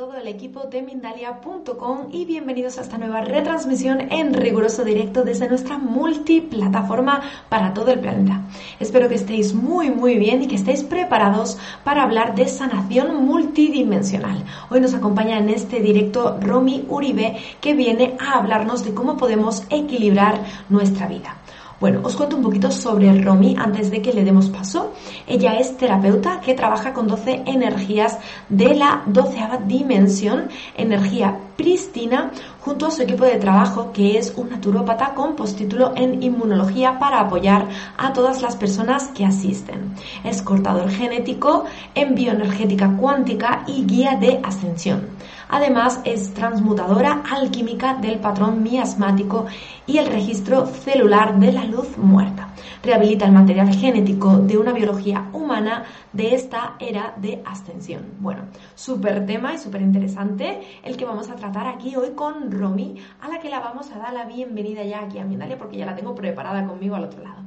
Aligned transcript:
todo 0.00 0.16
el 0.16 0.28
equipo 0.28 0.60
de 0.60 0.80
Mindalia.com 0.80 2.08
y 2.10 2.24
bienvenidos 2.24 2.78
a 2.78 2.80
esta 2.80 2.96
nueva 2.96 3.20
retransmisión 3.20 4.00
en 4.10 4.32
riguroso 4.32 4.82
directo 4.82 5.24
desde 5.24 5.46
nuestra 5.46 5.76
multiplataforma 5.76 7.20
para 7.50 7.74
todo 7.74 7.90
el 7.90 8.00
planeta. 8.00 8.40
Espero 8.78 9.10
que 9.10 9.16
estéis 9.16 9.52
muy 9.52 9.90
muy 9.90 10.16
bien 10.16 10.42
y 10.42 10.46
que 10.46 10.54
estéis 10.54 10.84
preparados 10.84 11.58
para 11.84 12.02
hablar 12.02 12.34
de 12.34 12.48
sanación 12.48 13.26
multidimensional. 13.26 14.42
Hoy 14.70 14.80
nos 14.80 14.94
acompaña 14.94 15.36
en 15.36 15.50
este 15.50 15.80
directo 15.80 16.38
Romy 16.40 16.86
Uribe 16.88 17.36
que 17.60 17.74
viene 17.74 18.16
a 18.18 18.38
hablarnos 18.38 18.82
de 18.82 18.94
cómo 18.94 19.18
podemos 19.18 19.64
equilibrar 19.68 20.40
nuestra 20.70 21.08
vida. 21.08 21.39
Bueno, 21.80 22.00
os 22.04 22.14
cuento 22.14 22.36
un 22.36 22.42
poquito 22.42 22.70
sobre 22.70 23.10
Romy 23.22 23.56
antes 23.58 23.90
de 23.90 24.02
que 24.02 24.12
le 24.12 24.22
demos 24.22 24.50
paso. 24.50 24.92
Ella 25.26 25.54
es 25.58 25.78
terapeuta 25.78 26.38
que 26.38 26.52
trabaja 26.52 26.92
con 26.92 27.08
12 27.08 27.44
energías 27.46 28.18
de 28.50 28.74
la 28.74 29.02
doceava 29.06 29.56
dimensión, 29.56 30.50
energía 30.76 31.38
pristina, 31.56 32.32
junto 32.60 32.84
a 32.84 32.90
su 32.90 33.00
equipo 33.00 33.24
de 33.24 33.38
trabajo 33.38 33.92
que 33.94 34.18
es 34.18 34.34
un 34.36 34.50
naturópata 34.50 35.14
con 35.14 35.34
postítulo 35.34 35.94
en 35.96 36.22
inmunología 36.22 36.98
para 36.98 37.20
apoyar 37.20 37.66
a 37.96 38.12
todas 38.12 38.42
las 38.42 38.56
personas 38.56 39.08
que 39.14 39.24
asisten. 39.24 39.94
Es 40.22 40.42
cortador 40.42 40.90
genético 40.90 41.64
en 41.94 42.14
bioenergética 42.14 42.94
cuántica 42.98 43.64
y 43.66 43.86
guía 43.86 44.18
de 44.20 44.38
ascensión. 44.42 45.08
Además, 45.52 46.00
es 46.04 46.32
transmutadora 46.32 47.22
alquímica 47.28 47.94
del 47.94 48.20
patrón 48.20 48.62
miasmático 48.62 49.46
y 49.84 49.98
el 49.98 50.06
registro 50.06 50.66
celular 50.66 51.38
de 51.40 51.50
la 51.50 51.64
luz 51.64 51.98
muerta. 51.98 52.54
Rehabilita 52.84 53.26
el 53.26 53.32
material 53.32 53.74
genético 53.74 54.38
de 54.38 54.56
una 54.56 54.72
biología 54.72 55.28
humana 55.32 55.84
de 56.12 56.34
esta 56.34 56.76
era 56.78 57.14
de 57.16 57.42
ascensión. 57.44 58.02
Bueno, 58.20 58.44
súper 58.76 59.26
tema 59.26 59.54
y 59.54 59.58
súper 59.58 59.82
interesante 59.82 60.60
el 60.84 60.96
que 60.96 61.04
vamos 61.04 61.28
a 61.28 61.36
tratar 61.36 61.66
aquí 61.66 61.96
hoy 61.96 62.10
con 62.10 62.52
Romy, 62.52 62.96
a 63.20 63.28
la 63.28 63.40
que 63.40 63.50
la 63.50 63.58
vamos 63.58 63.90
a 63.90 63.98
dar 63.98 64.12
la 64.12 64.26
bienvenida 64.26 64.84
ya 64.84 65.00
aquí 65.00 65.18
a 65.18 65.24
Mindalia 65.24 65.58
porque 65.58 65.78
ya 65.78 65.86
la 65.86 65.96
tengo 65.96 66.14
preparada 66.14 66.64
conmigo 66.64 66.94
al 66.94 67.04
otro 67.04 67.24
lado. 67.24 67.42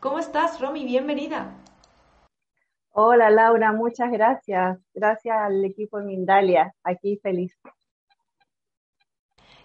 ¿Cómo 0.00 0.18
estás, 0.18 0.58
Romy? 0.58 0.84
Bienvenida. 0.84 1.61
Hola 2.94 3.30
Laura, 3.30 3.72
muchas 3.72 4.10
gracias. 4.10 4.78
Gracias 4.94 5.34
al 5.36 5.64
equipo 5.64 5.98
de 5.98 6.04
Mindalia. 6.04 6.74
Aquí 6.84 7.18
feliz. 7.22 7.58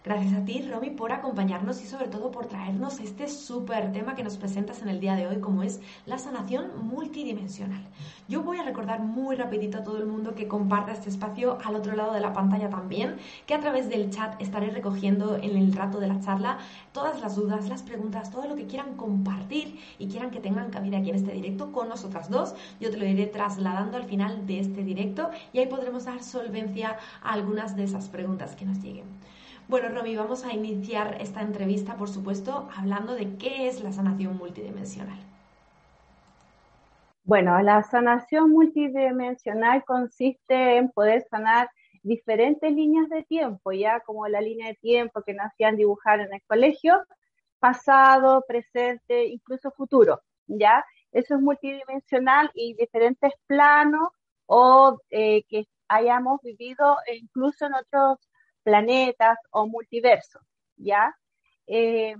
Gracias 0.07 0.35
a 0.35 0.45
ti, 0.45 0.61
Romy, 0.61 0.91
por 0.91 1.11
acompañarnos 1.11 1.83
y 1.83 1.85
sobre 1.85 2.07
todo 2.07 2.31
por 2.31 2.45
traernos 2.45 3.01
este 3.01 3.27
súper 3.27 3.91
tema 3.91 4.15
que 4.15 4.23
nos 4.23 4.37
presentas 4.37 4.81
en 4.81 4.87
el 4.87 5.01
día 5.01 5.17
de 5.17 5.27
hoy, 5.27 5.41
como 5.41 5.63
es 5.63 5.81
la 6.05 6.17
sanación 6.17 6.87
multidimensional. 6.87 7.83
Yo 8.29 8.41
voy 8.41 8.57
a 8.57 8.63
recordar 8.63 9.01
muy 9.01 9.35
rapidito 9.35 9.79
a 9.79 9.83
todo 9.83 9.97
el 9.97 10.05
mundo 10.05 10.33
que 10.33 10.47
comparta 10.47 10.93
este 10.93 11.09
espacio 11.09 11.57
al 11.65 11.75
otro 11.75 11.93
lado 11.93 12.13
de 12.13 12.21
la 12.21 12.31
pantalla 12.31 12.69
también, 12.69 13.17
que 13.45 13.53
a 13.53 13.59
través 13.59 13.89
del 13.89 14.09
chat 14.09 14.41
estaré 14.41 14.69
recogiendo 14.69 15.35
en 15.35 15.57
el 15.57 15.73
rato 15.73 15.99
de 15.99 16.07
la 16.07 16.21
charla 16.21 16.59
todas 16.93 17.19
las 17.19 17.35
dudas, 17.35 17.67
las 17.67 17.83
preguntas, 17.83 18.31
todo 18.31 18.47
lo 18.47 18.55
que 18.55 18.65
quieran 18.65 18.95
compartir 18.95 19.77
y 19.99 20.07
quieran 20.07 20.31
que 20.31 20.39
tengan 20.39 20.69
cabida 20.69 20.99
aquí 20.99 21.09
en 21.09 21.17
este 21.17 21.33
directo 21.33 21.73
con 21.73 21.89
nosotras 21.89 22.29
dos. 22.29 22.55
Yo 22.79 22.89
te 22.91 22.95
lo 22.95 23.05
iré 23.05 23.25
trasladando 23.25 23.97
al 23.97 24.05
final 24.05 24.47
de 24.47 24.61
este 24.61 24.85
directo 24.85 25.31
y 25.51 25.59
ahí 25.59 25.67
podremos 25.67 26.05
dar 26.05 26.23
solvencia 26.23 26.95
a 27.21 27.33
algunas 27.33 27.75
de 27.75 27.83
esas 27.83 28.07
preguntas 28.07 28.55
que 28.55 28.65
nos 28.65 28.81
lleguen. 28.81 29.03
Bueno, 29.67 29.89
Romy, 29.89 30.15
vamos 30.15 30.45
a 30.45 30.53
iniciar 30.53 31.17
esta 31.19 31.41
entrevista, 31.41 31.97
por 31.97 32.07
supuesto, 32.07 32.69
hablando 32.77 33.15
de 33.15 33.35
qué 33.37 33.67
es 33.67 33.83
la 33.83 33.91
sanación 33.91 34.37
multidimensional. 34.37 35.19
Bueno, 37.25 37.61
la 37.61 37.83
sanación 37.83 38.51
multidimensional 38.51 39.83
consiste 39.83 40.77
en 40.77 40.89
poder 40.89 41.25
sanar 41.29 41.69
diferentes 42.01 42.71
líneas 42.71 43.09
de 43.09 43.23
tiempo, 43.23 43.73
ya 43.73 43.99
como 43.99 44.25
la 44.29 44.39
línea 44.39 44.69
de 44.69 44.75
tiempo 44.75 45.21
que 45.23 45.33
nos 45.33 45.47
hacían 45.47 45.75
dibujar 45.75 46.21
en 46.21 46.33
el 46.33 46.41
colegio, 46.47 47.03
pasado, 47.59 48.45
presente, 48.47 49.25
incluso 49.25 49.71
futuro, 49.71 50.21
¿ya? 50.45 50.85
Eso 51.11 51.35
es 51.35 51.41
multidimensional 51.41 52.49
y 52.53 52.73
diferentes 52.75 53.33
planos 53.47 54.07
o 54.45 54.97
eh, 55.09 55.43
que 55.49 55.67
hayamos 55.89 56.41
vivido 56.41 56.95
incluso 57.13 57.65
en 57.65 57.73
otros 57.73 58.26
planetas 58.67 59.37
o 59.51 59.65
multiversos, 59.65 60.41
¿ya? 60.75 61.15
Eh, 61.67 62.17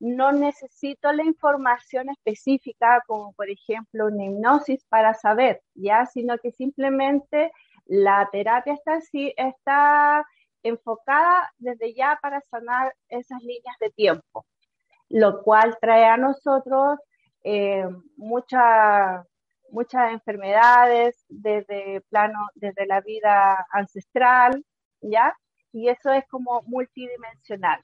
no 0.00 0.32
necesito 0.32 1.12
la 1.12 1.22
información 1.22 2.10
específica 2.10 3.00
como 3.06 3.32
por 3.34 3.48
ejemplo 3.48 4.06
una 4.06 4.24
hipnosis 4.24 4.84
para 4.88 5.14
saber, 5.14 5.62
¿ya? 5.74 6.04
Sino 6.06 6.36
que 6.38 6.50
simplemente 6.50 7.52
la 7.86 8.28
terapia 8.32 8.74
está, 8.74 8.98
está 9.36 10.26
enfocada 10.64 11.52
desde 11.58 11.94
ya 11.94 12.18
para 12.20 12.40
sanar 12.50 12.92
esas 13.08 13.40
líneas 13.42 13.76
de 13.78 13.90
tiempo, 13.90 14.46
lo 15.08 15.44
cual 15.44 15.78
trae 15.80 16.06
a 16.06 16.16
nosotros 16.16 16.98
eh, 17.44 17.86
muchas 18.16 19.24
enfermedades 20.10 21.24
desde 21.28 22.00
plano, 22.10 22.48
desde 22.56 22.84
la 22.84 23.00
vida 23.00 23.64
ancestral, 23.70 24.64
¿ya? 25.00 25.32
Y 25.74 25.88
eso 25.88 26.12
es 26.12 26.24
como 26.28 26.62
multidimensional. 26.62 27.80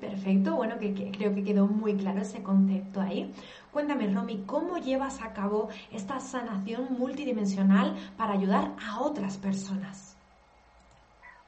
perfecto, 0.00 0.54
bueno, 0.54 0.78
que, 0.78 1.10
creo 1.10 1.34
que 1.34 1.42
quedó 1.42 1.66
muy 1.66 1.96
claro 1.96 2.20
ese 2.20 2.42
concepto 2.42 3.00
ahí. 3.00 3.32
Cuéntame, 3.72 4.06
Romy, 4.12 4.44
¿cómo 4.46 4.78
llevas 4.78 5.20
a 5.22 5.32
cabo 5.32 5.68
esta 5.90 6.20
sanación 6.20 6.92
multidimensional 6.96 7.96
para 8.16 8.34
ayudar 8.34 8.72
a 8.86 9.00
otras 9.00 9.36
personas? 9.38 10.16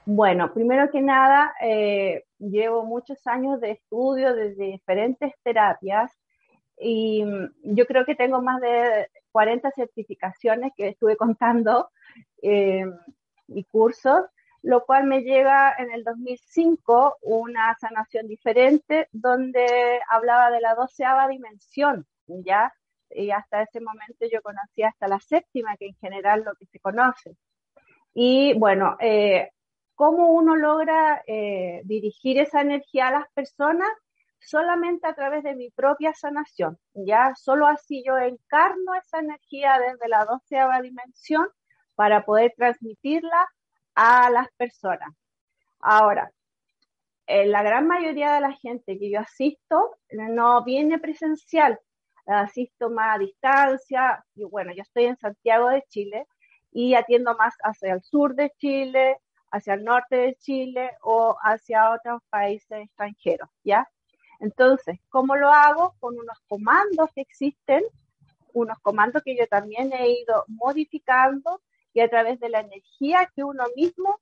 Bueno, 0.07 0.53
primero 0.53 0.91
que 0.91 1.03
nada, 1.03 1.53
eh, 1.61 2.25
llevo 2.39 2.85
muchos 2.85 3.25
años 3.27 3.61
de 3.61 3.73
estudio 3.73 4.35
de 4.35 4.55
diferentes 4.55 5.33
terapias 5.45 6.11
y 6.79 7.23
yo 7.63 7.87
creo 7.87 8.05
que 8.07 8.17
tengo 8.17 8.43
más 8.43 8.61
de 8.61 9.09
40 9.31 9.71
certificaciones 9.73 10.73
que 10.77 10.89
estuve 10.89 11.17
contando 11.17 11.91
eh, 12.43 12.85
y 13.49 13.65
cursos, 13.65 14.27
lo 14.63 14.85
cual 14.85 15.05
me 15.05 15.23
llega 15.23 15.75
en 15.79 15.91
el 15.91 16.05
2005 16.05 17.17
una 17.23 17.75
sanación 17.81 18.29
diferente 18.29 19.09
donde 19.13 20.01
hablaba 20.09 20.51
de 20.51 20.61
la 20.61 20.75
doceava 20.75 21.29
dimensión, 21.29 22.07
¿ya? 22.27 22.73
Y 23.11 23.31
hasta 23.31 23.63
ese 23.63 23.81
momento 23.81 24.27
yo 24.31 24.41
conocía 24.43 24.89
hasta 24.89 25.09
la 25.09 25.19
séptima, 25.19 25.77
que 25.77 25.87
en 25.87 25.97
general 25.97 26.45
lo 26.45 26.55
que 26.55 26.67
se 26.67 26.79
conoce. 26.79 27.37
Y 28.15 28.55
bueno, 28.59 28.97
eh, 29.01 29.51
¿cómo 29.95 30.31
uno 30.31 30.57
logra 30.57 31.23
eh, 31.27 31.81
dirigir 31.85 32.39
esa 32.39 32.61
energía 32.61 33.09
a 33.09 33.13
las 33.13 33.31
personas? 33.33 33.89
Solamente 34.41 35.07
a 35.07 35.15
través 35.15 35.43
de 35.45 35.55
mi 35.55 35.71
propia 35.71 36.13
sanación, 36.15 36.79
ya 36.95 37.35
solo 37.37 37.67
así 37.67 38.03
yo 38.07 38.17
encarno 38.19 38.95
esa 38.95 39.19
energía 39.21 39.79
desde 39.79 40.09
la 40.09 40.25
doceava 40.25 40.81
dimensión 40.81 41.47
para 41.95 42.25
poder 42.25 42.53
transmitirla 42.57 43.47
a 43.95 44.31
las 44.31 44.49
personas. 44.57 45.11
Ahora, 45.81 46.33
eh, 47.27 47.47
la 47.47 47.63
gran 47.63 47.87
mayoría 47.87 48.35
de 48.35 48.41
la 48.41 48.53
gente 48.53 48.99
que 48.99 49.11
yo 49.11 49.21
asisto 49.21 49.97
no 50.11 50.65
viene 50.65 50.99
presencial, 50.99 51.79
asisto 52.27 52.91
más 52.91 53.17
a 53.17 53.19
distancia, 53.19 54.25
bueno, 54.35 54.73
yo 54.75 54.83
estoy 54.83 55.05
en 55.07 55.17
Santiago 55.17 55.69
de 55.69 55.85
Chile 55.89 56.27
y 56.73 56.95
atiendo 56.95 57.37
más 57.37 57.55
hacia 57.63 57.95
el 57.95 58.03
sur 58.03 58.35
de 58.35 58.51
Chile, 58.59 59.19
hacia 59.51 59.75
el 59.75 59.85
norte 59.85 60.17
de 60.17 60.35
Chile 60.37 60.93
o 61.03 61.37
hacia 61.43 61.93
otros 61.93 62.23
países 62.31 62.85
extranjeros, 62.85 63.49
¿ya? 63.65 63.89
Entonces, 64.41 64.99
¿cómo 65.11 65.37
lo 65.37 65.51
hago? 65.51 65.95
Con 66.01 66.19
unos 66.19 66.39
comandos 66.49 67.11
que 67.15 67.21
existen, 67.21 67.85
unos 68.53 68.79
comandos 68.81 69.23
que 69.23 69.37
yo 69.37 69.47
también 69.47 69.93
he 69.93 70.11
ido 70.11 70.45
modificando 70.49 71.61
y 71.93 72.01
a 72.01 72.09
través 72.09 72.41
de 72.41 72.49
la 72.49 72.61
energía 72.61 73.31
que 73.35 73.45
uno 73.45 73.65
mismo 73.77 74.19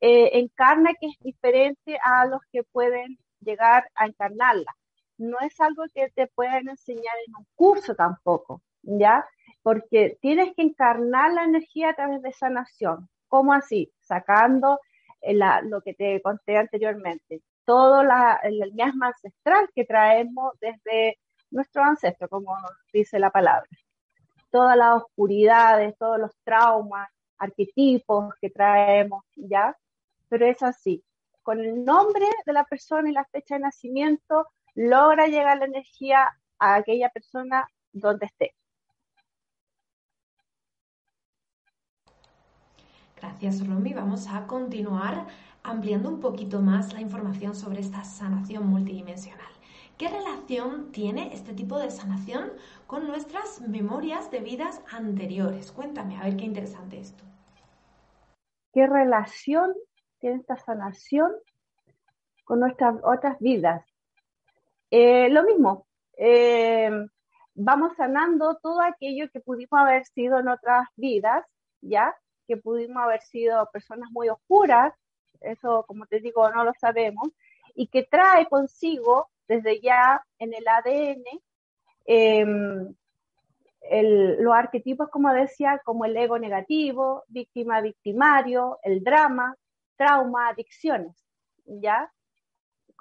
eh, 0.00 0.38
encarna, 0.38 0.90
que 1.00 1.06
es 1.06 1.18
diferente 1.20 1.98
a 2.02 2.26
los 2.26 2.40
que 2.52 2.64
pueden 2.64 3.18
llegar 3.40 3.88
a 3.94 4.06
encarnarla. 4.06 4.74
No 5.18 5.38
es 5.40 5.60
algo 5.60 5.84
que 5.94 6.10
te 6.10 6.26
puedan 6.28 6.68
enseñar 6.68 7.14
en 7.26 7.36
un 7.36 7.46
curso 7.54 7.94
tampoco, 7.94 8.62
¿ya? 8.82 9.26
Porque 9.62 10.18
tienes 10.20 10.54
que 10.56 10.62
encarnar 10.62 11.32
la 11.32 11.44
energía 11.44 11.90
a 11.90 11.94
través 11.94 12.22
de 12.22 12.32
sanación. 12.32 13.08
¿Cómo 13.28 13.52
así? 13.52 13.92
Sacando 14.00 14.80
eh, 15.20 15.38
lo 15.64 15.82
que 15.82 15.94
te 15.94 16.20
conté 16.22 16.56
anteriormente, 16.56 17.42
todo 17.70 18.02
el 18.02 18.72
miasma 18.74 19.06
ancestral 19.06 19.70
que 19.72 19.84
traemos 19.84 20.54
desde 20.60 21.20
nuestro 21.52 21.84
ancestro, 21.84 22.28
como 22.28 22.56
dice 22.92 23.20
la 23.20 23.30
palabra. 23.30 23.68
Todas 24.50 24.76
las 24.76 24.96
oscuridades, 25.04 25.96
todos 25.96 26.18
los 26.18 26.32
traumas, 26.42 27.08
arquetipos 27.38 28.34
que 28.40 28.50
traemos, 28.50 29.22
¿ya? 29.36 29.76
Pero 30.28 30.46
es 30.46 30.60
así. 30.64 31.04
Con 31.42 31.60
el 31.60 31.84
nombre 31.84 32.26
de 32.44 32.52
la 32.52 32.64
persona 32.64 33.08
y 33.08 33.12
la 33.12 33.24
fecha 33.26 33.54
de 33.54 33.60
nacimiento, 33.60 34.48
logra 34.74 35.28
llegar 35.28 35.58
la 35.58 35.66
energía 35.66 36.28
a 36.58 36.74
aquella 36.74 37.08
persona 37.10 37.68
donde 37.92 38.26
esté. 38.26 38.52
Gracias, 43.14 43.64
Romy. 43.64 43.94
Vamos 43.94 44.26
a 44.26 44.44
continuar 44.48 45.28
ampliando 45.62 46.08
un 46.08 46.20
poquito 46.20 46.60
más 46.60 46.92
la 46.92 47.00
información 47.00 47.54
sobre 47.54 47.80
esta 47.80 48.04
sanación 48.04 48.66
multidimensional. 48.66 49.52
¿Qué 49.98 50.08
relación 50.08 50.92
tiene 50.92 51.34
este 51.34 51.52
tipo 51.52 51.78
de 51.78 51.90
sanación 51.90 52.52
con 52.86 53.06
nuestras 53.06 53.60
memorias 53.60 54.30
de 54.30 54.40
vidas 54.40 54.80
anteriores? 54.90 55.72
Cuéntame, 55.72 56.16
a 56.16 56.24
ver 56.24 56.36
qué 56.36 56.44
interesante 56.46 56.98
esto. 56.98 57.22
¿Qué 58.72 58.86
relación 58.86 59.74
tiene 60.18 60.36
esta 60.36 60.56
sanación 60.56 61.32
con 62.44 62.60
nuestras 62.60 62.96
otras 63.02 63.38
vidas? 63.40 63.84
Eh, 64.90 65.28
lo 65.28 65.44
mismo, 65.44 65.86
eh, 66.16 66.90
vamos 67.54 67.94
sanando 67.96 68.58
todo 68.62 68.80
aquello 68.80 69.28
que 69.30 69.40
pudimos 69.40 69.78
haber 69.78 70.06
sido 70.06 70.38
en 70.38 70.48
otras 70.48 70.88
vidas, 70.96 71.44
¿ya? 71.80 72.16
Que 72.48 72.56
pudimos 72.56 73.02
haber 73.02 73.20
sido 73.20 73.68
personas 73.70 74.08
muy 74.12 74.30
oscuras, 74.30 74.94
eso 75.40 75.84
como 75.86 76.06
te 76.06 76.20
digo 76.20 76.50
no 76.50 76.64
lo 76.64 76.72
sabemos, 76.74 77.28
y 77.74 77.88
que 77.88 78.02
trae 78.04 78.46
consigo 78.48 79.30
desde 79.48 79.80
ya 79.80 80.24
en 80.38 80.54
el 80.54 80.66
ADN 80.66 81.24
em, 82.06 82.94
los 84.38 84.54
arquetipos, 84.54 85.08
como 85.08 85.32
decía, 85.32 85.80
como 85.84 86.04
el 86.04 86.16
ego 86.16 86.38
negativo, 86.38 87.24
víctima 87.28 87.80
victimario, 87.80 88.78
el 88.82 89.02
drama, 89.02 89.56
trauma, 89.96 90.48
adicciones, 90.48 91.16
¿ya? 91.64 92.12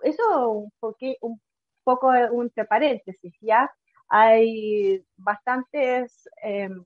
Eso 0.03 0.49
un, 0.51 0.71
un 1.21 1.41
poco 1.83 2.13
entre 2.13 2.65
paréntesis, 2.65 3.35
¿ya? 3.41 3.71
Hay 4.07 5.03
bastantes 5.17 6.27
em, 6.41 6.83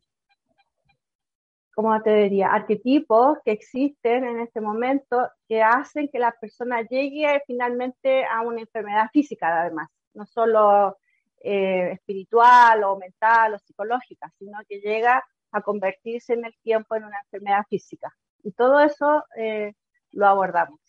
como 1.73 1.99
te 2.01 2.15
diría, 2.15 2.53
arquetipos 2.53 3.39
que 3.43 3.51
existen 3.51 4.25
en 4.25 4.39
este 4.39 4.61
momento 4.61 5.27
que 5.47 5.63
hacen 5.63 6.07
que 6.11 6.19
la 6.19 6.31
persona 6.31 6.81
llegue 6.81 7.41
finalmente 7.47 8.25
a 8.25 8.41
una 8.41 8.61
enfermedad 8.61 9.09
física, 9.11 9.61
además, 9.61 9.89
no 10.13 10.25
solo 10.25 10.97
eh, 11.41 11.93
espiritual 11.93 12.83
o 12.83 12.97
mental 12.97 13.55
o 13.55 13.59
psicológica, 13.59 14.31
sino 14.37 14.59
que 14.67 14.79
llega 14.79 15.23
a 15.51 15.61
convertirse 15.61 16.33
en 16.33 16.45
el 16.45 16.55
tiempo 16.61 16.95
en 16.95 17.05
una 17.05 17.19
enfermedad 17.25 17.63
física. 17.69 18.13
Y 18.43 18.51
todo 18.51 18.79
eso 18.79 19.23
eh, 19.35 19.73
lo 20.11 20.27
abordamos. 20.27 20.79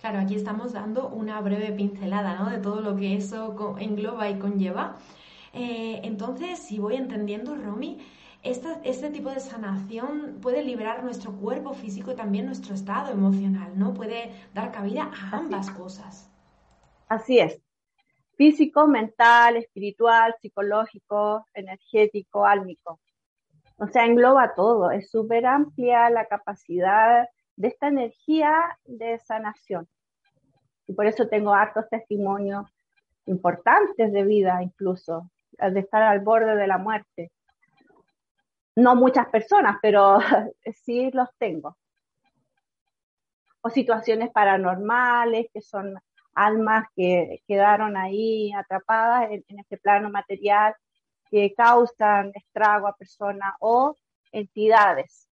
Claro, 0.00 0.18
aquí 0.18 0.34
estamos 0.34 0.72
dando 0.72 1.08
una 1.08 1.40
breve 1.40 1.72
pincelada 1.72 2.34
¿no? 2.38 2.50
de 2.50 2.58
todo 2.58 2.80
lo 2.80 2.96
que 2.96 3.16
eso 3.16 3.54
engloba 3.78 4.30
y 4.30 4.38
conlleva. 4.38 4.96
Eh, 5.52 6.00
entonces, 6.04 6.58
si 6.58 6.78
voy 6.78 6.96
entendiendo, 6.96 7.54
Romy, 7.54 8.00
este 8.42 9.10
tipo 9.10 9.30
de 9.30 9.40
sanación 9.40 10.38
puede 10.40 10.62
liberar 10.64 11.04
nuestro 11.04 11.32
cuerpo 11.32 11.74
físico 11.74 12.12
y 12.12 12.16
también 12.16 12.46
nuestro 12.46 12.74
estado 12.74 13.12
emocional, 13.12 13.78
¿no? 13.78 13.92
Puede 13.92 14.32
dar 14.54 14.72
cabida 14.72 15.10
a 15.12 15.36
ambas 15.36 15.70
cosas. 15.70 16.30
Así 17.08 17.38
es. 17.38 17.60
Físico, 18.36 18.86
mental, 18.86 19.56
espiritual, 19.56 20.34
psicológico, 20.40 21.44
energético, 21.52 22.46
álmico. 22.46 22.98
O 23.76 23.86
sea, 23.88 24.06
engloba 24.06 24.54
todo. 24.54 24.90
Es 24.90 25.10
súper 25.10 25.44
amplia 25.44 26.08
la 26.08 26.24
capacidad 26.24 27.28
de 27.56 27.68
esta 27.68 27.88
energía 27.88 28.78
de 28.84 29.18
sanación. 29.18 29.86
Y 30.86 30.94
por 30.94 31.06
eso 31.06 31.28
tengo 31.28 31.52
hartos 31.52 31.88
testimonios 31.90 32.66
importantes 33.26 34.12
de 34.12 34.24
vida, 34.24 34.62
incluso, 34.62 35.30
de 35.58 35.80
estar 35.80 36.02
al 36.02 36.20
borde 36.20 36.56
de 36.56 36.66
la 36.66 36.78
muerte 36.78 37.30
no 38.80 38.96
muchas 38.96 39.28
personas, 39.28 39.76
pero 39.82 40.18
sí 40.84 41.10
los 41.12 41.28
tengo. 41.38 41.76
O 43.62 43.68
situaciones 43.68 44.30
paranormales, 44.30 45.46
que 45.52 45.60
son 45.60 45.94
almas 46.34 46.86
que 46.96 47.42
quedaron 47.46 47.96
ahí 47.96 48.52
atrapadas 48.52 49.30
en, 49.30 49.44
este 49.58 49.76
plano 49.76 50.10
material, 50.10 50.74
que 51.30 51.52
causan 51.54 52.32
estrago 52.34 52.88
a 52.88 52.96
personas 52.96 53.54
o 53.60 53.96
entidades. 54.32 55.28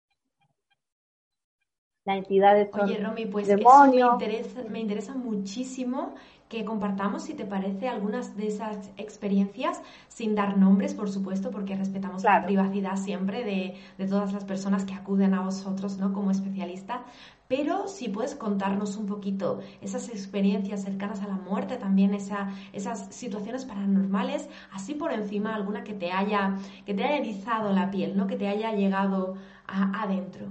Las 2.04 2.18
entidades 2.18 2.70
son 2.72 2.82
Oye, 2.82 3.04
Romy, 3.04 3.26
pues 3.26 3.48
demonios. 3.48 4.18
me 4.18 4.26
interesa, 4.26 4.64
me 4.70 4.80
interesa 4.80 5.14
muchísimo 5.16 6.16
que 6.50 6.64
compartamos, 6.64 7.24
si 7.24 7.34
te 7.34 7.46
parece, 7.46 7.90
algunas 7.90 8.38
de 8.38 8.48
esas 8.48 8.92
experiencias 8.98 9.82
sin 10.08 10.36
dar 10.36 10.58
nombres, 10.58 10.94
por 10.94 11.10
supuesto, 11.10 11.50
porque 11.50 11.76
respetamos 11.76 12.24
la 12.24 12.46
privacidad 12.46 12.98
siempre 12.98 13.44
de, 13.44 13.76
de, 13.98 14.08
todas 14.08 14.32
las 14.32 14.46
personas 14.46 14.86
que 14.86 14.94
acuden 14.94 15.34
a 15.34 15.42
vosotros 15.42 15.98
¿no? 15.98 16.14
como 16.14 16.30
especialista. 16.30 17.04
Pero 17.48 17.88
si 17.88 18.10
puedes 18.10 18.36
contarnos 18.36 18.96
un 18.96 19.06
poquito 19.06 19.60
esas 19.82 20.10
experiencias 20.10 20.84
cercanas 20.84 21.22
a 21.22 21.28
la 21.28 21.36
muerte, 21.36 21.78
también 21.78 22.14
esa, 22.14 22.52
esas 22.74 23.14
situaciones 23.14 23.66
paranormales, 23.66 24.50
así 24.72 24.96
por 24.96 25.14
encima 25.14 25.54
alguna 25.54 25.84
que 25.84 25.94
te 25.94 26.12
haya, 26.12 26.58
que 26.86 26.94
te 26.94 27.04
haya 27.04 27.18
erizado 27.18 27.72
la 27.72 27.92
piel, 27.92 28.18
¿no? 28.18 28.28
que 28.28 28.36
te 28.36 28.48
haya 28.48 28.72
llegado 28.74 29.36
adentro. 29.68 30.48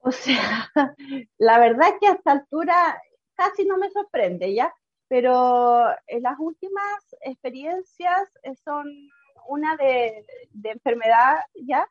O 0.00 0.12
sea, 0.12 0.70
la 1.38 1.58
verdad 1.58 1.88
es 1.88 1.94
que 2.00 2.06
a 2.06 2.12
esta 2.12 2.32
altura 2.32 3.00
casi 3.40 3.64
no 3.64 3.78
me 3.78 3.90
sorprende, 3.90 4.52
¿ya? 4.52 4.70
Pero 5.08 5.88
en 6.06 6.22
las 6.22 6.38
últimas 6.38 6.98
experiencias 7.22 8.28
eh, 8.42 8.54
son 8.62 8.86
una 9.48 9.76
de, 9.76 10.26
enfermedad, 10.64 11.38
¿ya? 11.54 11.88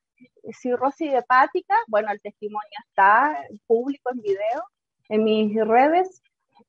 Cirrosis 0.62 1.12
hepática, 1.12 1.76
bueno, 1.88 2.12
el 2.12 2.22
testimonio 2.22 2.78
está 2.88 3.44
público 3.66 4.12
en 4.14 4.22
video 4.22 4.64
en 5.10 5.24
mis 5.24 5.56
redes, 5.56 6.22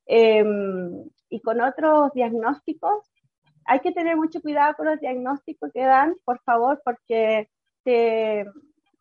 em, 0.07 1.05
y 1.29 1.41
con 1.43 1.61
otros 1.61 2.13
diagnósticos. 2.15 3.07
Hay 3.67 3.81
que 3.81 3.93
tener 3.93 4.17
mucho 4.17 4.41
cuidado 4.41 4.75
con 4.77 4.87
los 4.87 4.99
diagnósticos 4.99 5.71
que 5.75 5.85
dan, 5.85 6.17
por 6.25 6.41
favor, 6.41 6.81
porque 6.83 7.51
te, 7.85 8.47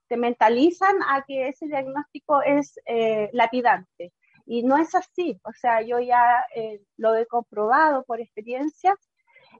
mentalizan 0.09 0.98
a 1.07 1.24
que 1.25 1.48
ese 1.48 1.67
diagnóstico 1.67 2.41
es 2.41 2.77
eh, 2.86 3.29
lapidante. 3.31 4.12
Y 4.51 4.63
no 4.63 4.77
es 4.77 4.95
así, 4.95 5.39
o 5.43 5.53
sea, 5.53 5.83
yo 5.83 5.99
ya 5.99 6.43
eh, 6.55 6.81
lo 6.97 7.15
he 7.15 7.27
comprobado 7.27 8.03
por 8.03 8.19
experiencia. 8.19 8.95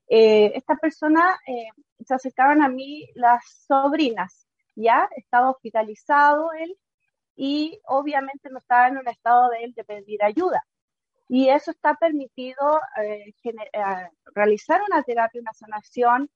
Eh, 0.08 0.52
esta 0.56 0.78
persona 0.78 1.38
eh, 1.46 1.68
se 2.04 2.16
acercaban 2.16 2.64
a 2.64 2.70
mí 2.70 3.08
las 3.14 3.44
sobrinas, 3.68 4.48
ya 4.76 5.08
estaba 5.16 5.52
hospitalizado 5.52 6.54
él 6.54 6.76
y 7.36 7.80
obviamente 7.86 8.50
no 8.50 8.58
estaba 8.58 8.88
en 8.88 8.98
un 8.98 9.08
estado 9.08 9.52
de 9.52 9.64
él 9.66 9.74
de 9.76 9.84
pedir 9.84 10.24
ayuda. 10.24 10.66
Y 11.28 11.50
eso 11.50 11.70
está 11.70 11.94
permitido 11.94 12.82
realizar 14.34 14.82
una 14.90 15.04
terapia, 15.04 15.40
una 15.40 15.54
sanación, 15.54 16.32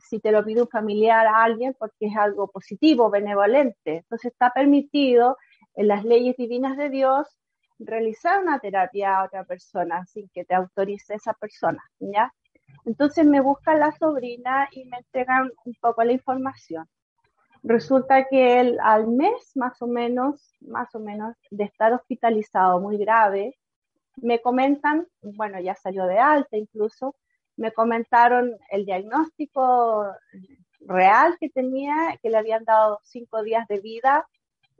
si 0.00 0.18
te 0.20 0.32
lo 0.32 0.42
pide 0.42 0.62
un 0.62 0.68
familiar 0.68 1.26
a 1.26 1.42
alguien, 1.44 1.76
porque 1.78 2.06
es 2.06 2.16
algo 2.16 2.48
positivo, 2.48 3.10
benevolente. 3.10 3.98
Entonces 3.98 4.32
está 4.32 4.48
permitido 4.48 5.36
en 5.74 5.88
las 5.88 6.04
leyes 6.04 6.38
divinas 6.38 6.78
de 6.78 6.88
Dios 6.88 7.28
realizar 7.78 8.42
una 8.42 8.58
terapia 8.58 9.18
a 9.18 9.24
otra 9.24 9.44
persona 9.44 10.04
sin 10.06 10.28
que 10.28 10.44
te 10.44 10.54
autorice 10.54 11.14
esa 11.14 11.34
persona, 11.34 11.82
¿ya? 11.98 12.32
Entonces 12.84 13.26
me 13.26 13.40
buscan 13.40 13.80
la 13.80 13.92
sobrina 13.92 14.68
y 14.72 14.84
me 14.86 14.98
entregan 14.98 15.50
un 15.64 15.74
poco 15.80 16.04
la 16.04 16.12
información. 16.12 16.88
Resulta 17.62 18.26
que 18.26 18.60
él 18.60 18.78
al 18.82 19.08
mes 19.08 19.52
más 19.56 19.80
o 19.82 19.86
menos, 19.86 20.56
más 20.60 20.94
o 20.94 21.00
menos, 21.00 21.36
de 21.50 21.64
estar 21.64 21.92
hospitalizado 21.92 22.80
muy 22.80 22.96
grave, 22.96 23.56
me 24.16 24.40
comentan, 24.40 25.06
bueno, 25.20 25.60
ya 25.60 25.74
salió 25.74 26.06
de 26.06 26.18
alta 26.18 26.56
incluso, 26.56 27.16
me 27.56 27.72
comentaron 27.72 28.56
el 28.70 28.84
diagnóstico 28.84 30.06
real 30.80 31.36
que 31.40 31.48
tenía, 31.48 32.18
que 32.22 32.30
le 32.30 32.38
habían 32.38 32.64
dado 32.64 33.00
cinco 33.02 33.42
días 33.42 33.66
de 33.68 33.80
vida 33.80 34.26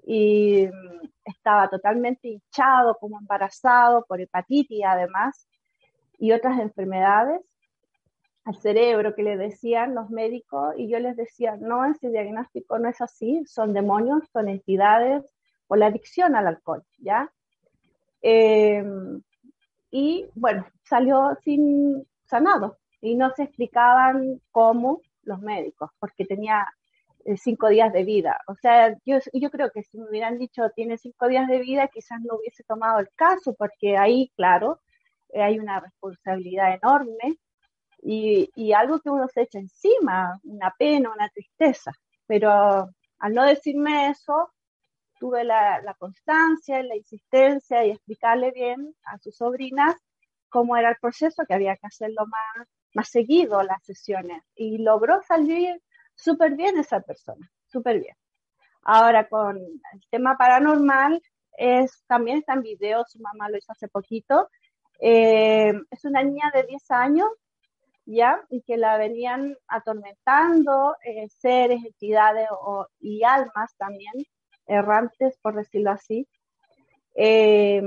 y 0.07 0.67
mm, 0.69 1.09
estaba 1.25 1.69
totalmente 1.69 2.29
hinchado, 2.29 2.97
como 2.99 3.19
embarazado 3.19 4.07
por 4.07 4.21
hepatitis 4.21 4.85
además 4.87 5.49
y 6.19 6.33
otras 6.33 6.59
enfermedades 6.61 7.43
al 8.45 8.57
cerebro 8.61 9.15
que 9.17 9.25
le 9.25 9.37
decían 9.37 9.97
los 9.97 10.09
médicos 10.09 10.75
y 10.79 10.89
yo 10.89 11.01
les 11.01 11.17
decía, 11.17 11.57
no, 11.57 11.85
ese 11.85 12.11
diagnóstico 12.11 12.79
no 12.79 12.89
es 12.89 13.01
así, 13.01 13.45
son 13.47 13.73
demonios, 13.73 14.23
son 14.33 14.49
entidades 14.49 15.25
o 15.67 15.75
la 15.75 15.87
adicción 15.87 16.37
al 16.37 16.47
alcohol, 16.47 16.85
¿ya? 16.99 17.29
Em, 18.23 19.21
y 19.91 20.27
bueno, 20.37 20.65
salió 20.85 21.37
sin 21.43 22.07
sanado 22.25 22.79
y 23.01 23.17
no 23.17 23.31
se 23.35 23.43
explicaban 23.43 24.41
cómo 24.53 25.01
los 25.25 25.41
médicos, 25.41 25.91
porque 25.99 26.25
tenía 26.25 26.67
cinco 27.37 27.69
días 27.69 27.93
de 27.93 28.05
vida. 28.05 28.41
O 28.47 28.55
sea, 28.55 28.97
yo, 29.05 29.19
yo 29.33 29.51
creo 29.51 29.71
que 29.73 29.83
si 29.83 29.99
me 29.99 30.09
hubieran 30.09 30.39
dicho 30.39 30.63
tiene 30.75 30.99
cinco 30.99 31.29
días 31.29 31.49
de 31.49 31.59
vida, 31.59 31.89
quizás 31.89 32.21
no 32.23 32.37
hubiese 32.37 32.63
tomado 32.65 33.01
el 33.01 33.09
caso, 33.17 33.55
porque 33.55 33.97
ahí, 33.97 34.33
claro, 34.37 34.81
eh, 35.31 35.43
hay 35.43 35.59
una 35.59 35.81
responsabilidad 35.81 36.75
enorme 36.75 37.39
y, 38.03 38.51
y, 38.55 38.73
algo 38.73 39.01
que 39.01 39.11
uno 39.11 39.27
se 39.29 39.43
echa 39.43 39.59
encima, 39.59 40.39
una 40.45 40.73
pena, 40.79 41.13
una 41.13 41.29
tristeza. 41.31 41.93
Pero 42.27 42.91
al 43.19 43.35
no 43.35 43.45
decirme 43.45 44.11
eso, 44.11 44.53
tuve 45.19 45.45
la, 45.45 45.81
la 45.83 45.95
constancia 45.95 46.81
y 46.81 46.87
la 46.87 46.97
insistencia 46.97 47.85
y 47.85 47.91
explicarle 47.91 48.53
bien 48.53 48.95
a 49.05 49.19
sus 49.19 49.37
sobrinas 49.37 49.97
cómo 50.49 50.77
era 50.77 50.91
el 50.91 50.97
proceso, 51.01 51.45
que 51.47 51.55
había 51.55 51.77
que 51.77 51.87
hacerlo 51.87 52.27
más, 52.27 52.69
más 52.95 53.09
seguido 53.09 53.63
las 53.63 53.83
sesiones. 53.85 54.43
Y 54.55 54.79
logró 54.79 55.23
salir 55.23 55.81
súper 56.17 56.57
bien 56.57 56.79
esa 56.79 57.01
persona, 57.01 57.51
súper 57.67 58.01
bien. 58.01 58.17
Ahora 58.83 59.29
con 59.29 59.59
el 59.59 60.01
tema 60.11 60.37
paranormal, 60.37 61.23
es, 61.57 62.05
también 62.07 62.39
está 62.39 62.55
en 62.55 62.63
video, 62.63 63.05
su 63.07 63.19
mamá 63.21 63.49
lo 63.49 63.57
hizo 63.57 63.73
hace 63.73 63.89
poquito. 63.89 64.49
Eh, 65.01 65.73
es 65.91 66.05
una 66.05 66.23
niña 66.23 66.51
de 66.55 66.65
10 66.65 66.91
años, 66.91 67.29
¿ya? 68.05 68.43
Y 68.51 68.63
que 68.63 68.77
la 68.77 68.97
venían 68.99 69.57
atormentando 69.69 70.97
eh, 71.05 71.29
seres, 71.29 71.85
entidades 71.85 72.49
y 73.01 73.23
almas 73.25 73.75
también, 73.77 74.13
errantes, 74.67 75.37
por 75.39 75.55
decirlo 75.55 75.91
así, 75.91 76.29
eh, 77.15 77.83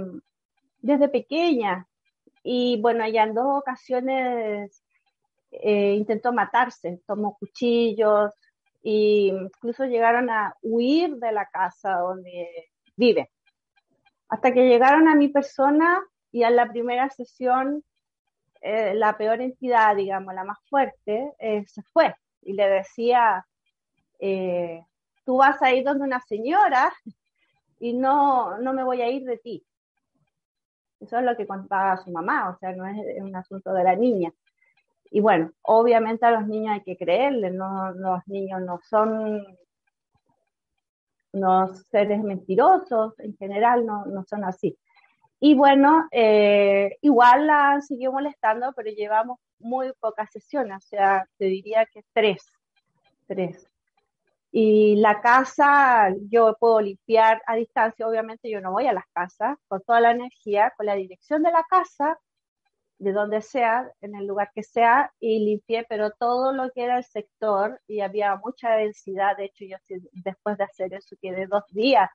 desde 0.81 1.09
pequeña. 1.09 1.87
Y 2.43 2.81
bueno, 2.81 3.03
ella 3.03 3.23
en 3.23 3.33
dos 3.33 3.59
ocasiones 3.59 4.83
intentó 5.51 6.31
matarse, 6.31 7.01
tomó 7.07 7.37
cuchillos 7.37 8.31
e 8.83 9.31
incluso 9.33 9.85
llegaron 9.85 10.29
a 10.29 10.55
huir 10.61 11.15
de 11.17 11.31
la 11.31 11.45
casa 11.47 11.93
donde 11.97 12.69
vive. 12.95 13.31
Hasta 14.29 14.53
que 14.53 14.67
llegaron 14.67 15.07
a 15.07 15.15
mi 15.15 15.27
persona 15.29 16.01
y 16.31 16.43
a 16.43 16.49
la 16.49 16.67
primera 16.67 17.09
sesión, 17.09 17.83
eh, 18.61 18.93
la 18.93 19.17
peor 19.17 19.41
entidad, 19.41 19.95
digamos, 19.95 20.33
la 20.33 20.43
más 20.43 20.57
fuerte, 20.69 21.33
eh, 21.39 21.65
se 21.65 21.81
fue 21.93 22.13
y 22.41 22.53
le 22.53 22.69
decía, 22.69 23.45
eh, 24.19 24.81
tú 25.25 25.37
vas 25.37 25.61
a 25.61 25.73
ir 25.73 25.83
donde 25.83 26.03
una 26.03 26.19
señora 26.21 26.93
y 27.79 27.93
no, 27.93 28.57
no 28.59 28.73
me 28.73 28.83
voy 28.83 29.01
a 29.01 29.09
ir 29.09 29.23
de 29.23 29.37
ti. 29.37 29.63
Eso 30.99 31.17
es 31.17 31.23
lo 31.23 31.35
que 31.37 31.47
contaba 31.47 31.97
su 31.97 32.11
mamá, 32.11 32.49
o 32.49 32.57
sea, 32.59 32.73
no 32.73 32.85
es 32.85 32.97
un 33.21 33.35
asunto 33.35 33.73
de 33.73 33.83
la 33.83 33.95
niña. 33.95 34.31
Y 35.11 35.21
bueno, 35.21 35.51
obviamente 35.63 36.25
a 36.25 36.31
los 36.31 36.47
niños 36.47 36.73
hay 36.73 36.83
que 36.83 36.97
creerle, 36.97 37.51
no, 37.51 37.91
los 37.93 38.27
niños 38.27 38.61
no 38.61 38.79
son 38.87 39.43
unos 41.31 41.83
seres 41.87 42.23
mentirosos, 42.23 43.19
en 43.19 43.35
general 43.37 43.85
no, 43.85 44.05
no 44.05 44.23
son 44.23 44.43
así. 44.43 44.77
Y 45.39 45.55
bueno, 45.55 46.07
eh, 46.11 46.97
igual 47.01 47.47
la 47.47 47.79
siguió 47.81 48.11
molestando, 48.11 48.73
pero 48.75 48.91
llevamos 48.91 49.39
muy 49.59 49.91
pocas 49.99 50.29
sesiones, 50.31 50.77
o 50.77 50.87
sea, 50.87 51.25
te 51.37 51.45
diría 51.45 51.85
que 51.85 52.03
tres, 52.13 52.45
tres. 53.27 53.67
Y 54.51 54.95
la 54.95 55.21
casa, 55.21 56.13
yo 56.29 56.55
puedo 56.59 56.81
limpiar 56.81 57.41
a 57.45 57.55
distancia, 57.55 58.07
obviamente 58.07 58.49
yo 58.49 58.61
no 58.61 58.71
voy 58.71 58.87
a 58.87 58.93
las 58.93 59.05
casas, 59.13 59.57
con 59.67 59.81
toda 59.81 60.01
la 60.01 60.11
energía, 60.11 60.73
con 60.75 60.87
la 60.87 60.95
dirección 60.95 61.43
de 61.43 61.51
la 61.51 61.63
casa, 61.69 62.17
de 62.99 63.13
donde 63.13 63.41
sea, 63.41 63.89
en 64.01 64.15
el 64.15 64.27
lugar 64.27 64.51
que 64.53 64.63
sea, 64.63 65.11
y 65.19 65.39
limpié, 65.39 65.85
pero 65.89 66.11
todo 66.11 66.51
lo 66.51 66.69
que 66.71 66.83
era 66.83 66.97
el 66.97 67.05
sector, 67.05 67.79
y 67.87 68.01
había 68.01 68.35
mucha 68.35 68.71
densidad, 68.71 69.37
de 69.37 69.45
hecho 69.45 69.65
yo 69.65 69.77
después 70.11 70.57
de 70.57 70.65
hacer 70.65 70.93
eso 70.93 71.15
quedé 71.21 71.47
dos 71.47 71.63
días 71.71 72.09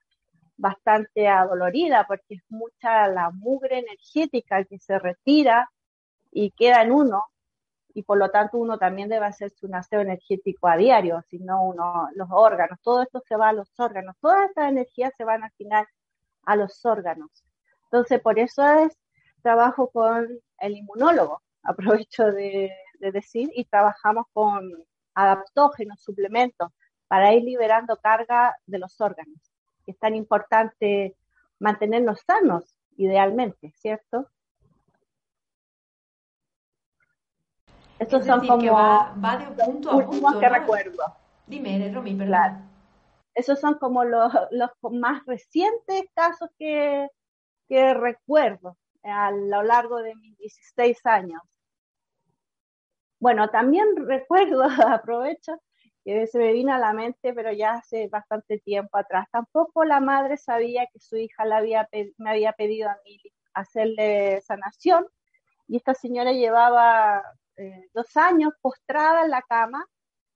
bastante 0.57 1.27
adolorida, 1.27 2.05
porque 2.07 2.35
es 2.35 2.43
mucha 2.51 3.09
la 3.09 3.31
mugre 3.31 3.79
energética 3.79 4.65
que 4.65 4.79
se 4.79 4.99
retira 4.99 5.71
y 6.31 6.51
queda 6.53 6.83
en 6.83 6.93
uno, 6.93 7.25
y 7.95 8.03
por 8.03 8.19
lo 8.19 8.31
tanto 8.31 8.59
uno 8.59 8.79
también 8.79 9.09
debe 9.09 9.27
hacer 9.27 9.51
su 9.51 9.69
aseo 9.73 10.01
energético 10.01 10.69
a 10.69 10.77
diario, 10.77 11.23
si 11.31 11.39
no 11.39 11.65
uno, 11.65 12.09
los 12.15 12.29
órganos, 12.31 12.79
todo 12.83 13.03
esto 13.03 13.23
se 13.27 13.37
va 13.37 13.49
a 13.49 13.53
los 13.55 13.73
órganos, 13.81 14.17
todas 14.21 14.51
estas 14.51 14.69
energías 14.69 15.13
se 15.17 15.25
van 15.25 15.45
al 15.45 15.53
final 15.53 15.87
a 16.45 16.57
los 16.57 16.85
órganos. 16.85 17.31
Entonces, 17.85 18.21
por 18.21 18.39
eso 18.39 18.69
es 18.69 18.93
trabajo 19.45 19.91
con 19.91 20.27
el 20.59 20.77
inmunólogo, 20.77 21.43
aprovecho 21.63 22.25
de, 22.33 22.73
decir, 22.99 23.51
y 23.55 23.67
trabajamos 23.67 24.27
con 24.33 24.73
adaptógenos, 25.15 26.03
suplementos, 26.03 26.73
para 27.07 27.35
ir 27.35 27.45
liberando 27.45 27.99
carga 27.99 28.57
de 28.67 28.79
los 28.79 28.99
órganos. 29.01 29.39
Es 29.87 29.99
tan 29.99 30.15
importante 30.17 31.15
mantenernos 31.61 32.21
sanos, 32.27 32.75
idealmente, 32.97 33.73
¿cierto? 33.77 34.27
Estos 37.99 38.25
son 38.25 38.47
como 38.47 38.73
va, 38.73 39.15
de 39.39 39.65
punto 39.65 39.91
a 39.91 40.07
punto, 40.07 40.41
que 40.41 40.49
recuerdo. 40.49 41.05
Dime, 41.47 41.93
Romy, 41.93 42.15
perdón. 42.15 42.71
Esos 43.35 43.61
son 43.61 43.75
como 43.75 44.05
los, 44.05 44.33
los 44.51 44.71
más 44.91 45.25
recientes 45.27 46.05
casos 46.15 46.49
que, 46.59 47.07
que 47.69 47.93
recuerdo 47.93 48.77
a 49.05 49.31
lo 49.31 49.63
largo 49.63 49.99
de 50.03 50.15
mis 50.17 50.37
16 50.39 51.05
años. 51.07 51.43
Bueno, 53.21 53.49
también 53.49 53.87
recuerdo, 54.07 54.65
aprovecho, 54.65 55.61
que 56.05 56.27
se 56.27 56.39
me 56.39 56.53
vino 56.53 56.75
a 56.75 56.79
la 56.79 56.93
mente, 56.93 57.33
pero 57.33 57.53
ya 57.53 57.75
hace 57.75 58.09
bastante 58.09 58.59
tiempo 58.59 58.99
atrás. 58.99 59.27
Tampoco 59.31 59.85
la 59.85 60.01
madre 60.01 60.37
sabía 60.37 60.87
que 60.93 61.01
su 61.01 61.17
hija 61.17 61.45
me 62.19 62.31
había 62.31 62.53
pedido 62.53 62.91
a 62.91 62.99
mí 63.05 63.19
hacerle 63.55 64.41
sanación 64.43 65.07
y 65.69 65.77
esta 65.77 65.95
señora 65.95 66.33
llevaba 66.33 67.23
eh, 67.57 67.89
dos 67.95 68.17
años 68.17 68.53
postrada 68.61 69.25
en 69.25 69.31
la 69.31 69.43
cama 69.43 69.87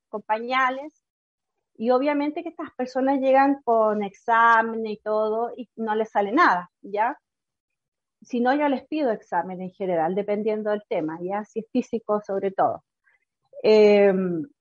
con 0.09 0.23
pañales 0.23 1.03
y 1.77 1.91
obviamente 1.91 2.43
que 2.43 2.49
estas 2.49 2.73
personas 2.75 3.21
llegan 3.21 3.61
con 3.63 4.03
examen 4.03 4.87
y 4.87 4.97
todo 4.99 5.53
y 5.57 5.69
no 5.77 5.95
les 5.95 6.11
sale 6.11 6.33
nada, 6.33 6.71
¿ya? 6.81 7.19
Si 8.29 8.41
no, 8.41 8.55
yo 8.55 8.69
les 8.69 8.87
pido 8.87 9.11
examen 9.11 9.61
en 9.63 9.71
general, 9.71 10.15
dependiendo 10.15 10.71
del 10.71 10.83
tema, 10.89 11.19
ya 11.23 11.45
si 11.45 11.61
es 11.61 11.67
físico 11.73 12.21
sobre 12.21 12.51
todo. 12.51 12.85
Eh, 13.63 14.13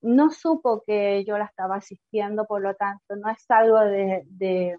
no 0.01 0.31
supo 0.31 0.83
que 0.86 1.24
yo 1.25 1.38
la 1.38 1.45
estaba 1.45 1.75
asistiendo, 1.75 2.45
por 2.45 2.62
lo 2.62 2.75
tanto, 2.75 3.15
no 3.15 3.29
es 3.29 3.45
algo 3.50 3.79
de, 3.79 4.24
de 4.25 4.77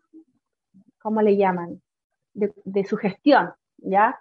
¿cómo 1.00 1.23
le 1.23 1.37
llaman? 1.37 1.83
De, 2.35 2.52
de 2.64 2.85
sugestión, 2.85 3.52
¿ya? 3.76 4.18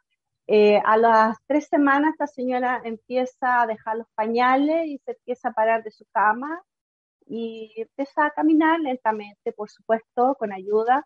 Eh, 0.48 0.82
a 0.86 0.98
las 0.98 1.38
tres 1.48 1.68
semanas 1.68 2.12
esta 2.14 2.28
señora 2.28 2.82
empieza 2.84 3.62
a 3.62 3.68
dejar 3.68 3.98
los 3.98 4.08
pañales 4.16 4.88
y 4.88 4.98
se 5.00 5.12
empieza 5.12 5.50
a 5.50 5.54
parar 5.54 5.84
de 5.84 5.92
su 5.92 6.06
cama 6.12 6.62
y 7.26 7.74
empieza 7.76 8.26
a 8.26 8.32
caminar 8.32 8.80
lentamente, 8.80 9.52
por 9.54 9.70
supuesto, 9.70 10.36
con 10.40 10.54
ayuda 10.54 11.06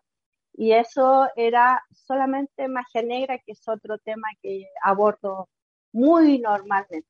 y 0.54 0.72
eso 0.72 1.28
era 1.36 1.82
solamente 1.92 2.68
magia 2.68 3.02
negra, 3.02 3.38
que 3.38 3.52
es 3.52 3.68
otro 3.68 3.98
tema 3.98 4.28
que 4.42 4.66
abordo 4.82 5.48
muy 5.92 6.38
normalmente. 6.38 7.06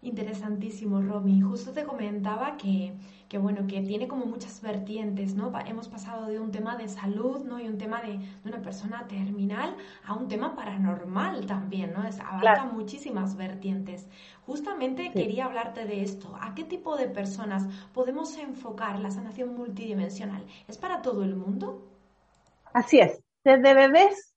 Interesantísimo, 0.00 1.00
Romy. 1.00 1.40
Justo 1.40 1.72
te 1.72 1.84
comentaba 1.84 2.56
que, 2.56 2.94
que, 3.28 3.36
bueno, 3.36 3.66
que 3.66 3.80
tiene 3.80 4.06
como 4.06 4.26
muchas 4.26 4.62
vertientes, 4.62 5.34
¿no? 5.34 5.52
Hemos 5.66 5.88
pasado 5.88 6.26
de 6.26 6.38
un 6.38 6.52
tema 6.52 6.76
de 6.76 6.86
salud, 6.86 7.44
¿no? 7.44 7.58
Y 7.58 7.66
un 7.66 7.78
tema 7.78 8.00
de, 8.00 8.20
una 8.44 8.62
persona 8.62 9.08
terminal 9.08 9.76
a 10.04 10.14
un 10.14 10.28
tema 10.28 10.54
paranormal 10.54 11.46
también, 11.46 11.92
¿no? 11.94 12.06
Es, 12.06 12.20
abarca 12.20 12.64
muchísimas 12.64 13.36
vertientes. 13.36 14.08
Justamente 14.46 15.10
quería 15.10 15.46
hablarte 15.46 15.84
de 15.84 16.02
esto. 16.02 16.38
¿A 16.40 16.54
qué 16.54 16.62
tipo 16.62 16.96
de 16.96 17.08
personas 17.08 17.66
podemos 17.92 18.38
enfocar 18.38 19.00
la 19.00 19.10
sanación 19.10 19.56
multidimensional? 19.56 20.46
¿Es 20.68 20.78
para 20.78 21.02
todo 21.02 21.24
el 21.24 21.34
mundo? 21.34 21.84
Así 22.72 23.00
es. 23.00 23.20
Desde 23.42 23.74
bebés 23.74 24.32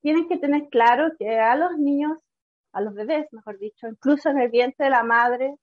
tienen 0.00 0.28
que 0.28 0.38
tener 0.38 0.68
claro 0.68 1.08
que 1.18 1.40
a 1.40 1.56
los 1.56 1.76
niños 1.76 2.18
a 2.74 2.80
los 2.80 2.94
bebés, 2.94 3.26
mejor 3.32 3.58
dicho, 3.58 3.88
incluso 3.88 4.28
en 4.28 4.40
el 4.40 4.50
vientre 4.50 4.86
de 4.86 4.90
la 4.90 5.04
madre, 5.04 5.54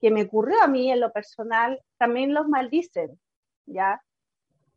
que 0.00 0.10
me 0.10 0.22
ocurrió 0.22 0.62
a 0.62 0.68
mí 0.68 0.90
en 0.90 1.00
lo 1.00 1.12
personal, 1.12 1.80
también 1.98 2.34
los 2.34 2.48
maldicen, 2.48 3.20
¿ya? 3.66 4.02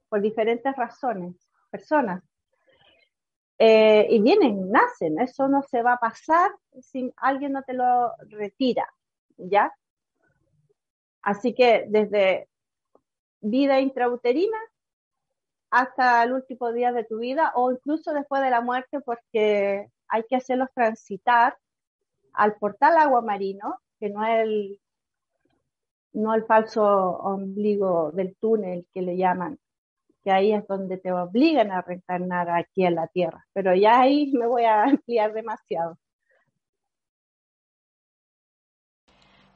Por 0.10 0.22
diferentes 0.22 0.76
razones, 0.76 1.36
personas. 1.72 2.24
Eh, 3.58 4.08
y 4.10 4.22
vienen, 4.22 4.70
nacen, 4.70 5.20
eso 5.20 5.48
no 5.48 5.64
se 5.64 5.82
va 5.82 5.94
a 5.94 6.00
pasar 6.00 6.52
si 6.82 7.12
alguien 7.18 7.54
no 7.54 7.64
te 7.64 7.74
lo 7.74 8.14
retira, 8.30 8.88
¿ya? 9.38 9.72
Así 11.22 11.54
que 11.56 11.86
desde 11.88 12.50
vida 13.42 13.80
intrauterina 13.80 14.58
hasta 15.72 16.24
el 16.24 16.34
último 16.34 16.72
día 16.72 16.92
de 16.92 17.04
tu 17.04 17.20
vida 17.20 17.52
o 17.56 17.72
incluso 17.72 18.14
después 18.14 18.42
de 18.42 18.50
la 18.50 18.62
muerte 18.62 19.00
porque 19.02 19.88
hay 20.08 20.24
que 20.30 20.36
hacerlos 20.36 20.70
transitar 20.74 21.58
al 22.36 22.56
portal 22.56 22.98
agua 22.98 23.22
marino, 23.22 23.80
que 24.00 24.10
no 24.10 24.26
es 24.26 24.44
el, 24.44 24.82
no 26.14 26.34
el 26.34 26.46
falso 26.46 26.84
ombligo 26.84 28.12
del 28.12 28.36
túnel 28.38 28.88
que 28.94 29.02
le 29.02 29.18
llaman, 29.18 29.60
que 30.24 30.32
ahí 30.32 30.54
es 30.54 30.66
donde 30.68 30.98
te 30.98 31.12
obligan 31.12 31.72
a 31.72 31.82
reencarnar 31.82 32.50
aquí 32.50 32.86
en 32.86 32.96
la 32.96 33.08
Tierra. 33.08 33.46
Pero 33.54 33.76
ya 33.76 34.02
ahí 34.02 34.32
me 34.34 34.48
voy 34.48 34.64
a 34.64 34.84
ampliar 34.86 35.34
demasiado. 35.34 35.98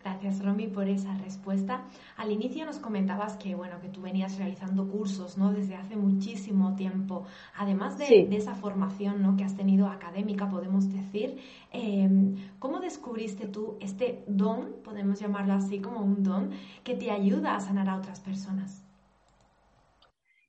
Gracias, 0.02 0.44
Romy, 0.44 0.68
por 0.68 0.88
esa 0.88 1.14
respuesta. 1.18 1.84
Al 2.16 2.32
inicio 2.32 2.66
nos 2.66 2.80
comentabas 2.80 3.36
que, 3.36 3.54
bueno, 3.54 3.82
que 3.82 3.90
tú 3.90 4.02
venías 4.02 4.38
realizando 4.38 4.88
cursos, 4.88 5.38
¿no? 5.38 5.52
Desde 5.52 5.76
hace 5.76 5.98
muchísimo 5.98 6.74
tiempo. 6.76 7.26
Además 7.58 7.98
de, 7.98 8.28
esa 8.32 8.56
formación, 8.56 9.22
¿no? 9.22 9.36
Que 9.36 9.44
has 9.44 9.58
tenido 9.58 9.88
académica, 9.88 10.50
podemos 10.50 10.92
decir. 10.92 11.38
Em, 11.74 12.36
¿Cómo 12.60 12.80
descubriste 12.80 13.48
tú 13.48 13.78
este 13.82 14.24
don, 14.26 14.76
podemos 14.86 15.20
llamarlo 15.20 15.54
así 15.54 15.82
como 15.82 16.00
un 16.00 16.24
don, 16.24 16.52
que 16.86 16.96
te 16.96 17.12
ayuda 17.12 17.58
a 17.58 17.60
sanar 17.60 17.90
a 17.90 17.98
otras 17.98 18.22
personas? 18.22 18.86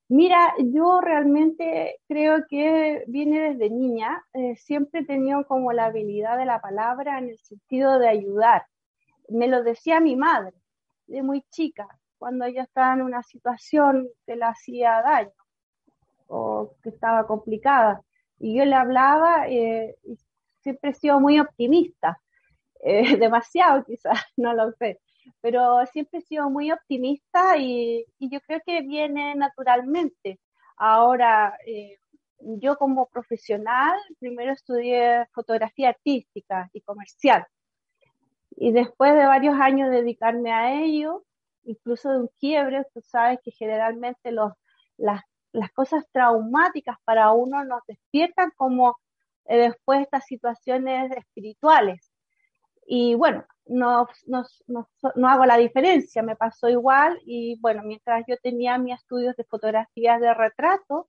Mira, 0.08 0.54
yo 0.58 1.00
realmente 1.00 1.96
creo 2.06 2.44
que 2.48 3.02
viene 3.08 3.50
desde 3.50 3.68
niña. 3.68 4.22
Eh, 4.32 4.54
siempre 4.56 5.00
he 5.00 5.04
tenido 5.04 5.44
como 5.46 5.72
la 5.72 5.86
habilidad 5.86 6.38
de 6.38 6.46
la 6.46 6.60
palabra 6.60 7.18
en 7.18 7.30
el 7.30 7.38
sentido 7.38 7.98
de 7.98 8.08
ayudar 8.08 8.62
me 9.30 9.48
lo 9.48 9.62
decía 9.62 10.00
mi 10.00 10.16
madre, 10.16 10.54
de 11.06 11.22
muy 11.22 11.42
chica, 11.50 11.88
cuando 12.18 12.44
ella 12.44 12.62
estaba 12.62 12.94
en 12.94 13.02
una 13.02 13.22
situación 13.22 14.08
que 14.26 14.36
le 14.36 14.44
hacía 14.44 15.02
daño 15.02 15.32
o 16.26 16.74
que 16.82 16.90
estaba 16.90 17.26
complicada. 17.26 18.02
Y 18.38 18.58
yo 18.58 18.64
le 18.64 18.74
hablaba 18.74 19.48
eh, 19.48 19.96
y 20.04 20.18
siempre 20.60 20.90
he 20.90 20.94
sido 20.94 21.20
muy 21.20 21.40
optimista, 21.40 22.20
eh, 22.84 23.16
demasiado 23.16 23.84
quizás, 23.84 24.18
no 24.36 24.54
lo 24.54 24.72
sé, 24.72 25.00
pero 25.40 25.84
siempre 25.86 26.20
he 26.20 26.22
sido 26.22 26.50
muy 26.50 26.72
optimista 26.72 27.56
y, 27.56 28.06
yo 28.18 28.40
creo 28.40 28.60
que 28.66 28.82
viene 28.82 29.34
naturalmente. 29.34 30.40
Ahora, 30.76 31.56
eh, 31.66 31.98
yo 32.38 32.76
como 32.76 33.06
profesional, 33.08 33.98
primero 34.18 34.52
estudié 34.52 35.26
fotografía 35.32 35.90
artística 35.90 36.70
y 36.72 36.80
comercial 36.80 37.46
y 38.60 38.72
después 38.72 39.14
de 39.14 39.24
varios 39.24 39.58
años 39.58 39.90
dedicarme 39.90 40.52
a 40.52 40.74
ello, 40.82 41.24
incluso 41.64 42.10
de 42.10 42.18
un 42.18 42.30
quiebre, 42.38 42.84
tú 42.92 43.00
sabes 43.00 43.38
que 43.42 43.52
generalmente 43.52 44.32
los, 44.32 44.52
las, 44.98 45.22
las 45.52 45.72
cosas 45.72 46.04
traumáticas 46.12 46.98
para 47.04 47.32
uno 47.32 47.64
nos 47.64 47.80
despiertan 47.88 48.52
como 48.56 48.98
eh, 49.46 49.56
después 49.56 50.02
estas 50.02 50.26
situaciones 50.26 51.10
espirituales. 51.12 52.12
Y 52.86 53.14
bueno, 53.14 53.46
no, 53.64 54.08
no, 54.26 54.44
no, 54.66 54.90
no, 55.14 55.28
hago 55.28 55.46
la 55.46 55.56
diferencia, 55.56 56.22
me 56.22 56.36
pasó 56.36 56.68
igual 56.68 57.18
y 57.24 57.58
bueno, 57.60 57.82
mientras 57.82 58.24
yo 58.28 58.36
tenía 58.42 58.76
mis 58.76 58.96
estudios 58.96 59.36
de 59.36 59.44
fotografías 59.44 60.20
de 60.20 60.34
retrato, 60.34 61.08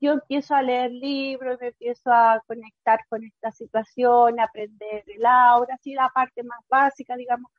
yo 0.00 0.12
empiezo 0.12 0.54
a 0.54 0.62
leer 0.62 0.92
libros, 0.92 1.58
me 1.60 1.68
empiezo 1.68 2.12
a 2.12 2.42
conectar 2.46 3.00
con 3.08 3.24
esta 3.24 3.50
situación, 3.50 4.38
a 4.40 4.44
aprender 4.44 5.04
el 5.06 5.24
aura, 5.24 5.74
así 5.74 5.94
la 5.94 6.10
parte 6.10 6.42
más 6.42 6.60
básica, 6.68 7.16
digamos, 7.16 7.50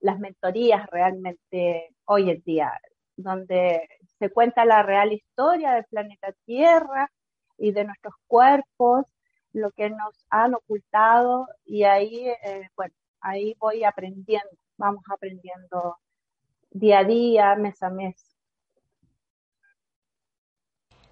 las 0.00 0.18
mentorías 0.18 0.86
realmente 0.90 1.94
hoy 2.04 2.30
en 2.30 2.42
día, 2.42 2.72
donde 3.16 3.88
se 4.18 4.30
cuenta 4.30 4.64
la 4.64 4.82
real 4.82 5.12
historia 5.12 5.72
del 5.72 5.84
planeta 5.84 6.32
Tierra 6.44 7.10
y 7.58 7.72
de 7.72 7.84
nuestros 7.84 8.14
cuerpos, 8.26 9.04
lo 9.52 9.70
que 9.72 9.90
nos 9.90 10.26
han 10.30 10.54
ocultado 10.54 11.46
y 11.64 11.84
ahí, 11.84 12.28
eh, 12.28 12.68
bueno, 12.76 12.94
ahí 13.20 13.54
voy 13.58 13.84
aprendiendo, 13.84 14.48
vamos 14.76 15.02
aprendiendo 15.12 15.96
día 16.70 17.00
a 17.00 17.04
día, 17.04 17.54
mes 17.56 17.82
a 17.82 17.90
mes. 17.90 18.29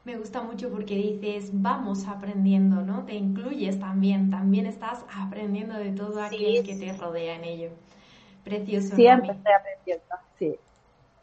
Me 0.08 0.16
gusta 0.16 0.40
mucho 0.40 0.70
porque 0.70 0.94
dices, 0.94 1.50
vamos 1.52 2.08
aprendiendo, 2.08 2.80
¿no? 2.80 3.04
Te 3.04 3.12
incluyes 3.12 3.78
también, 3.78 4.30
también 4.30 4.64
estás 4.64 5.04
aprendiendo 5.14 5.74
de 5.74 5.92
todo 5.92 6.22
aquel 6.22 6.62
que 6.64 6.76
te 6.76 6.96
rodea 6.96 7.34
en 7.34 7.44
ello. 7.44 7.70
Precioso. 8.42 8.96
Siempre 8.96 9.32
estoy 9.32 9.52
aprendiendo, 9.52 10.14
sí. 10.38 10.58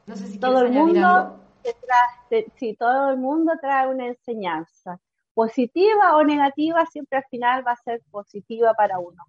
No 0.05 0.15
sé 0.15 0.27
si 0.27 0.37
todo 0.37 0.61
el 0.61 0.71
mundo 0.71 1.39
trae, 1.63 2.45
sí, 2.57 2.75
todo 2.75 3.09
el 3.09 3.17
mundo 3.17 3.53
trae 3.59 3.87
una 3.87 4.05
enseñanza, 4.05 4.99
positiva 5.33 6.15
o 6.17 6.23
negativa, 6.23 6.85
siempre 6.85 7.17
al 7.17 7.25
final 7.31 7.65
va 7.65 7.71
a 7.71 7.77
ser 7.77 8.03
positiva 8.11 8.75
para 8.75 8.99
uno, 8.99 9.23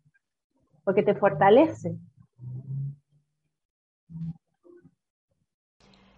porque 0.84 1.02
te 1.02 1.14
fortalece. 1.14 1.96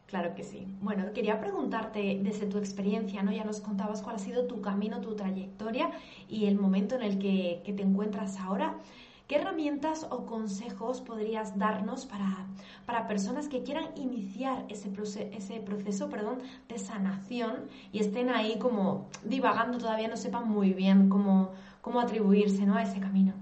Claro 0.08 0.34
que 0.34 0.42
sí. 0.42 0.66
Bueno, 0.80 1.12
quería 1.12 1.38
preguntarte 1.38 2.18
desde 2.22 2.46
tu 2.46 2.56
experiencia, 2.56 3.22
¿no? 3.22 3.30
Ya 3.30 3.44
nos 3.44 3.60
contabas 3.60 4.00
cuál 4.00 4.16
ha 4.16 4.18
sido 4.18 4.46
tu 4.46 4.62
camino, 4.62 5.02
tu 5.02 5.14
trayectoria 5.14 5.90
y 6.30 6.46
el 6.46 6.58
momento 6.58 6.94
en 6.94 7.02
el 7.02 7.18
que, 7.18 7.62
te 7.64 7.82
encuentras 7.82 8.40
ahora. 8.40 8.78
¿Qué 9.26 9.36
herramientas 9.36 10.06
o 10.08 10.24
consejos 10.24 11.02
podrías 11.02 11.58
darnos 11.58 12.06
para, 12.06 12.46
para 12.86 13.06
personas 13.06 13.48
que 13.48 13.62
quieran 13.62 13.90
iniciar 13.96 14.64
ese, 14.70 14.90
ese 15.36 15.60
proceso 15.60 16.08
perdón, 16.08 16.38
de 16.70 16.78
sanación 16.78 17.68
y 17.92 17.98
estén 17.98 18.30
ahí 18.30 18.58
como 18.58 19.10
divagando, 19.24 19.76
todavía 19.76 20.08
no 20.08 20.16
sepan 20.16 20.48
muy 20.48 20.72
bien 20.72 21.10
cómo, 21.10 21.52
cómo 21.82 22.00
atribuirse 22.00 22.64
¿no? 22.64 22.76
a 22.76 22.82
ese 22.82 22.98
camino? 22.98 23.34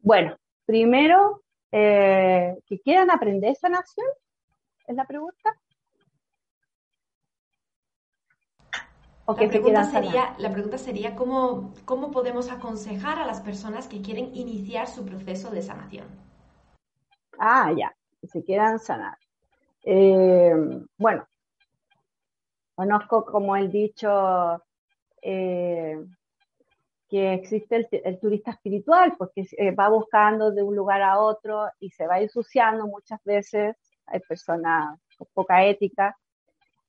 Bueno, 0.00 0.34
primero 0.64 1.43
eh, 1.76 2.56
que 2.66 2.78
quieran 2.78 3.10
aprender 3.10 3.56
sanación, 3.56 4.06
es 4.86 4.94
la 4.94 5.04
pregunta. 5.06 5.58
la, 9.26 9.34
pregunta 9.34 9.84
sería, 9.84 10.36
la 10.38 10.52
pregunta 10.52 10.78
sería 10.78 11.16
¿cómo, 11.16 11.74
cómo 11.84 12.12
podemos 12.12 12.52
aconsejar 12.52 13.18
a 13.18 13.26
las 13.26 13.40
personas 13.40 13.88
que 13.88 14.02
quieren 14.02 14.36
iniciar 14.36 14.86
su 14.86 15.04
proceso 15.04 15.50
de 15.50 15.62
sanación. 15.62 16.06
Ah, 17.40 17.72
ya, 17.76 17.92
que 18.20 18.28
se 18.28 18.44
quieran 18.44 18.78
sanar. 18.78 19.18
Eh, 19.82 20.54
bueno, 20.96 21.26
conozco 22.76 23.24
como 23.24 23.56
el 23.56 23.72
dicho, 23.72 24.62
eh, 25.22 26.06
que 27.14 27.32
existe 27.32 27.86
el, 28.02 28.18
turista 28.18 28.50
espiritual, 28.50 29.14
porque 29.16 29.46
eh, 29.56 29.70
va 29.70 29.88
buscando 29.88 30.50
de 30.50 30.64
un 30.64 30.74
lugar 30.74 31.00
a 31.00 31.20
otro 31.20 31.70
y 31.78 31.90
se 31.90 32.08
va 32.08 32.18
ensuciando 32.18 32.88
muchas 32.88 33.22
veces. 33.22 33.76
Hay 34.06 34.18
personas 34.18 34.98
con 35.16 35.28
poca 35.32 35.64
ética. 35.64 36.18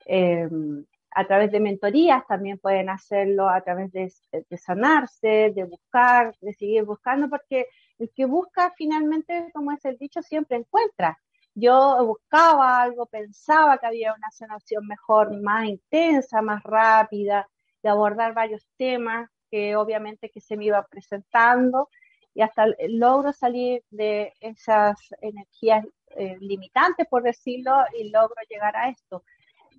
Em, 0.03 0.83
a 1.11 1.27
través 1.27 1.51
de 1.51 1.59
mentorías 1.59 2.25
también 2.25 2.57
pueden 2.57 2.89
hacerlo, 2.89 3.47
a 3.47 3.61
través 3.61 3.91
de, 3.91 4.11
de, 4.49 4.57
sanarse, 4.57 5.53
de 5.55 5.63
buscar, 5.63 6.35
de 6.41 6.53
seguir 6.53 6.85
buscando, 6.85 7.29
porque 7.29 7.67
el 7.99 8.09
que 8.09 8.25
busca 8.25 8.73
finalmente, 8.75 9.51
como 9.53 9.73
es 9.73 9.85
el 9.85 9.95
dicho, 9.99 10.23
siempre 10.23 10.57
encuentra. 10.57 11.19
Yo 11.53 12.03
buscaba 12.03 12.81
algo, 12.81 13.05
pensaba 13.05 13.77
que 13.77 13.85
había 13.85 14.15
una 14.15 14.31
sanación 14.31 14.87
mejor, 14.87 15.39
más 15.39 15.67
intensa, 15.67 16.41
más 16.41 16.63
rápida, 16.63 17.47
de 17.83 17.89
abordar 17.89 18.33
varios 18.33 18.65
temas, 18.75 19.29
que 19.55 19.77
obviamente 19.77 20.29
que 20.29 20.41
se 20.41 20.57
me 20.57 20.65
iba 20.65 20.85
presentando 20.85 21.87
y 22.33 22.41
hasta 22.41 22.65
logro 22.89 23.31
salir 23.31 23.85
de 23.89 24.33
esas 24.41 24.97
energías 25.21 25.85
eh, 26.17 26.35
limitantes, 26.41 27.07
por 27.07 27.23
decirlo, 27.23 27.71
y 27.97 28.09
logro 28.09 28.35
llegar 28.49 28.75
a 28.75 28.89
esto. 28.89 29.23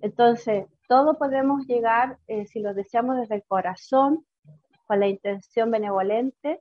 Entonces, 0.01 0.65
todo 0.87 1.19
podemos 1.19 1.67
llegar, 1.67 2.17
eh, 2.25 2.47
si 2.47 2.59
lo 2.59 2.73
deseamos 2.73 3.17
desde 3.17 3.35
el 3.35 3.43
corazón, 3.43 4.25
con 4.87 4.99
la 4.99 5.07
intención 5.07 5.69
benevolente, 5.69 6.59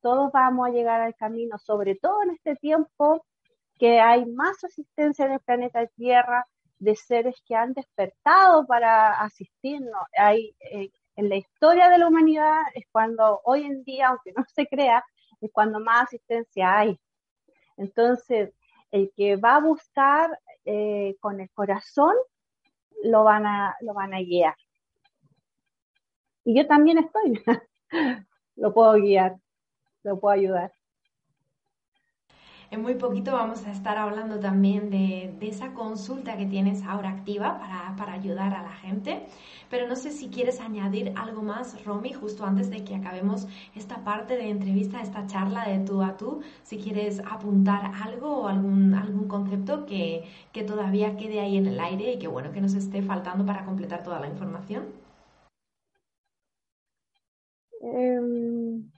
todos 0.00 0.32
vamos 0.32 0.68
a 0.68 0.72
llegar 0.72 1.02
al 1.02 1.14
camino, 1.16 1.58
sobre 1.58 1.96
todo 1.96 2.22
en 2.22 2.30
este 2.30 2.56
tiempo 2.56 3.26
que 3.78 4.00
hay 4.00 4.24
más 4.24 4.64
asistencia 4.64 5.26
en 5.26 5.32
el 5.32 5.40
planeta 5.40 5.86
Tierra 5.88 6.46
de 6.78 6.96
seres 6.96 7.42
que 7.46 7.54
han 7.54 7.74
despertado 7.74 8.66
para 8.66 9.20
asistirnos. 9.20 10.02
Hay 10.16 10.56
eh, 10.60 10.88
en 11.18 11.28
la 11.28 11.34
historia 11.34 11.88
de 11.88 11.98
la 11.98 12.06
humanidad 12.06 12.62
es 12.74 12.84
cuando 12.92 13.40
hoy 13.44 13.64
en 13.64 13.82
día, 13.82 14.06
aunque 14.06 14.32
no 14.36 14.44
se 14.54 14.68
crea, 14.68 15.04
es 15.40 15.50
cuando 15.52 15.80
más 15.80 16.04
asistencia 16.04 16.78
hay. 16.78 16.96
Entonces, 17.76 18.54
el 18.92 19.10
que 19.16 19.34
va 19.34 19.56
a 19.56 19.60
buscar 19.60 20.38
eh, 20.64 21.16
con 21.18 21.40
el 21.40 21.50
corazón, 21.50 22.14
lo 23.02 23.24
van, 23.24 23.46
a, 23.46 23.76
lo 23.80 23.94
van 23.94 24.14
a 24.14 24.20
guiar. 24.20 24.54
Y 26.44 26.56
yo 26.56 26.68
también 26.68 26.98
estoy, 26.98 27.42
lo 28.54 28.72
puedo 28.72 28.92
guiar, 28.94 29.38
lo 30.04 30.20
puedo 30.20 30.34
ayudar. 30.34 30.72
En 32.70 32.82
muy 32.82 32.96
poquito 32.96 33.32
vamos 33.32 33.64
a 33.66 33.70
estar 33.70 33.96
hablando 33.96 34.40
también 34.40 34.90
de, 34.90 35.34
esa 35.40 35.72
consulta 35.72 36.36
que 36.36 36.44
tienes 36.44 36.82
ahora 36.84 37.08
activa 37.08 37.58
para, 37.96 38.12
ayudar 38.12 38.52
a 38.54 38.62
la 38.62 38.72
gente. 38.72 39.26
Pero 39.70 39.88
no 39.88 39.96
sé 39.96 40.10
si 40.10 40.28
quieres 40.28 40.60
añadir 40.60 41.14
algo 41.16 41.40
más, 41.40 41.82
Romy, 41.86 42.12
justo 42.12 42.44
antes 42.44 42.68
de 42.70 42.84
que 42.84 42.94
acabemos 42.94 43.48
esta 43.74 44.04
parte 44.04 44.36
de 44.36 44.50
entrevista, 44.50 45.00
esta 45.00 45.26
charla 45.26 45.66
de 45.66 45.78
tú 45.84 46.02
a 46.02 46.18
tú. 46.18 46.42
Si 46.62 46.78
quieres 46.78 47.20
apuntar 47.20 47.90
algo 48.04 48.42
o 48.42 48.48
algún, 48.48 49.26
concepto 49.28 49.86
que, 49.86 50.24
que 50.52 50.62
todavía 50.62 51.16
quede 51.16 51.40
ahí 51.40 51.56
en 51.56 51.66
el 51.66 51.80
aire 51.80 52.12
y 52.12 52.18
que 52.18 52.28
bueno, 52.28 52.52
que 52.52 52.60
nos 52.60 52.74
esté 52.74 53.02
faltando 53.02 53.46
para 53.46 53.64
completar 53.64 54.02
toda 54.02 54.20
la 54.20 54.28
información. 54.28 54.86
Em, 57.80 58.90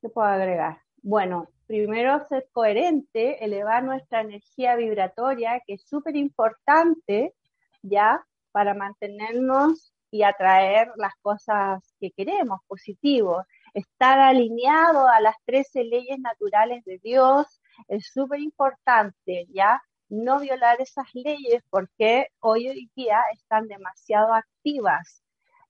¿Qué 0.00 0.08
puedo 0.08 0.28
agregar? 0.28 0.78
Bueno, 1.02 1.48
primero 1.68 2.26
ser 2.28 2.48
coherente, 2.52 3.44
elevar 3.44 3.84
nuestra 3.84 4.22
energía 4.22 4.74
vibratoria, 4.74 5.62
que 5.66 5.74
es 5.74 5.86
súper 5.86 6.16
importante, 6.16 7.34
¿ya? 7.82 8.24
Para 8.52 8.74
mantenernos 8.74 9.92
y 10.10 10.22
atraer 10.22 10.88
las 10.96 11.12
cosas 11.20 11.94
que 12.00 12.10
queremos, 12.12 12.60
positivos. 12.66 13.44
Estar 13.74 14.18
alineado 14.18 15.06
a 15.08 15.20
las 15.20 15.34
13 15.44 15.84
leyes 15.84 16.18
naturales 16.18 16.82
de 16.84 16.98
Dios 17.02 17.60
es 17.86 18.10
súper 18.12 18.40
importante, 18.40 19.46
¿ya? 19.50 19.82
No 20.08 20.40
violar 20.40 20.80
esas 20.80 21.08
leyes 21.12 21.62
porque 21.68 22.28
hoy 22.40 22.68
en 22.68 22.90
día 22.96 23.20
están 23.34 23.68
demasiado 23.68 24.32
activas. 24.32 25.22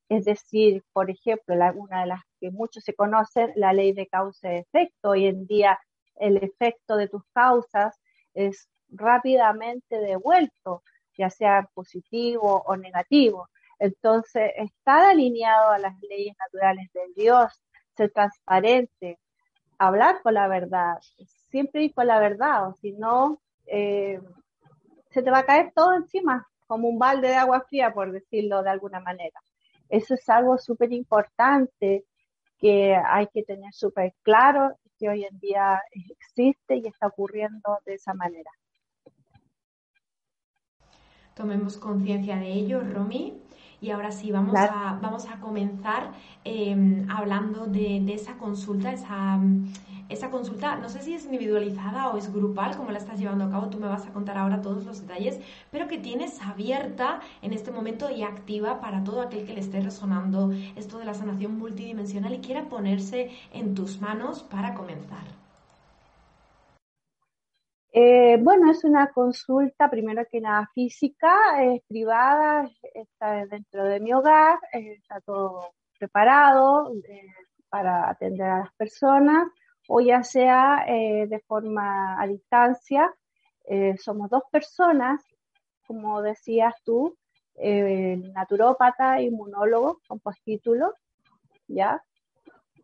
Es 0.09 0.25
decir, 0.25 0.85
por 0.93 1.11
ejemplo, 1.11 1.57
una 1.75 2.03
de 2.03 2.07
las 2.07 2.21
que 2.41 2.53
muchos 2.53 2.85
se 2.85 2.95
conocen, 2.95 3.53
la 3.57 3.73
ley 3.73 3.93
de 3.93 4.07
causa 4.07 4.55
y 4.55 4.59
efecto. 4.59 5.11
Hoy 5.11 5.27
en 5.27 5.47
día 5.47 5.79
el 6.21 6.37
efecto 6.39 6.97
de 6.97 7.09
tus 7.09 7.23
causas 7.33 7.99
es 8.35 8.69
rápidamente 8.91 9.99
devuelto, 9.99 10.83
ya 11.17 11.31
sea 11.31 11.69
positivo 11.75 12.63
o 12.67 12.77
negativo. 12.77 13.49
Entonces, 13.79 14.53
estar 14.57 15.05
alineado 15.05 15.71
a 15.71 15.79
las 15.79 15.95
leyes 16.01 16.35
naturales 16.39 16.91
de 16.93 17.01
Dios, 17.15 17.53
ser 17.97 18.11
transparente, 18.13 19.19
hablar 19.79 20.21
con 20.23 20.35
la 20.35 20.49
verdad, 20.49 20.99
siempre 21.51 21.85
ir 21.85 21.95
con 21.95 22.07
la 22.07 22.19
verdad, 22.19 22.69
o 22.69 22.75
si 22.75 22.93
no, 22.93 23.41
eh, 23.67 24.21
se 25.11 25.23
te 25.23 25.31
va 25.31 25.39
a 25.39 25.47
caer 25.47 25.73
todo 25.75 25.95
encima, 25.95 26.47
como 26.67 26.89
un 26.89 26.99
balde 26.99 27.29
de 27.29 27.37
agua 27.37 27.65
fría, 27.69 27.95
por 27.95 28.13
decirlo 28.13 28.63
de 28.63 28.71
alguna 28.71 29.01
manera. 29.01 29.41
Eso 29.89 30.15
es 30.15 30.29
algo 30.29 30.59
súper 30.59 30.93
importante 30.93 32.05
que 32.59 32.95
hay 32.95 33.29
que 33.29 33.43
tener 33.43 33.73
súper 33.73 34.15
claro 34.23 34.77
que 34.99 35.09
hoy 35.09 35.25
en 35.25 35.39
día 35.39 35.81
existe 35.93 36.77
y 36.77 36.87
está 36.87 37.07
ocurriendo 37.07 37.79
de 37.87 37.95
esa 37.95 38.15
manera. 38.15 38.51
Tomemos 41.35 41.77
conciencia 41.77 42.37
de 42.37 42.53
ello, 42.53 42.81
Romy. 42.81 43.41
Y 43.81 43.91
ahora 43.91 44.11
sí, 44.11 44.33
vamos, 44.33 44.55
a, 44.57 44.99
vamos 45.01 45.29
a 45.29 45.39
comenzar 45.39 46.13
em, 46.45 47.09
hablando 47.09 47.67
de, 47.67 48.13
esa 48.13 48.37
consulta, 48.37 48.93
esa, 48.93 49.39
esa 50.09 50.31
consulta, 50.31 50.77
no 50.77 50.89
sé 50.89 51.03
si 51.03 51.15
es 51.15 51.27
individualizada 51.27 52.09
o 52.09 52.17
es 52.17 52.33
grupal, 52.33 52.77
como 52.77 52.91
la 52.91 52.99
estás 52.99 53.21
llevando 53.21 53.45
a 53.45 53.51
cabo, 53.51 53.69
tú 53.69 53.79
me 53.79 53.87
vas 53.87 54.07
a 54.07 54.13
contar 54.13 54.37
ahora 54.37 54.63
todos 54.63 54.85
los 54.85 55.01
detalles, 55.03 55.39
pero 55.71 55.87
que 55.87 55.99
tienes 55.99 56.43
abierta 56.43 57.21
en 57.41 57.53
este 57.53 57.71
momento 57.71 58.11
y 58.11 58.25
activa 58.25 58.81
para 58.81 59.05
todo 59.05 59.21
aquel 59.21 59.47
que 59.47 59.55
le 59.55 59.61
esté 59.61 59.81
resonando 59.81 60.51
esto 60.75 60.99
de 60.99 61.05
la 61.05 61.15
sanación 61.15 61.57
multidimensional 61.57 62.35
y 62.35 62.39
quiera 62.39 62.69
ponerse 62.69 63.31
en 63.53 63.75
tus 63.75 64.01
manos 64.01 64.43
para 64.43 64.75
comenzar. 64.75 65.48
Eh, 67.93 68.37
bueno, 68.41 68.71
es 68.71 68.85
una 68.85 69.11
consulta, 69.13 69.89
primero 69.89 70.25
que 70.31 70.41
nada, 70.41 70.71
física, 70.75 71.35
privada, 71.89 72.69
está 72.95 73.47
dentro 73.47 73.85
de 73.85 73.99
mi 74.01 74.13
hogar, 74.13 74.59
eh, 74.73 74.93
está 74.99 75.21
todo 75.23 75.73
preparado 75.99 76.93
eh, 77.09 77.27
para 77.71 78.11
atender 78.11 78.47
a 78.47 78.59
las 78.61 78.75
personas, 78.75 79.49
o 79.89 80.01
ya 80.01 80.23
sea 80.23 80.85
de 80.87 81.43
forma 81.47 82.21
a 82.21 82.27
distancia. 82.27 83.15
somos 83.99 84.31
dos 84.31 84.43
personas, 84.51 85.23
como 85.87 86.21
decías 86.23 86.75
tú, 86.85 87.17
naturópata, 88.35 89.21
inmunólogo 89.23 90.01
con 90.07 90.21
postítulo, 90.21 90.95
¿ya? 91.69 92.03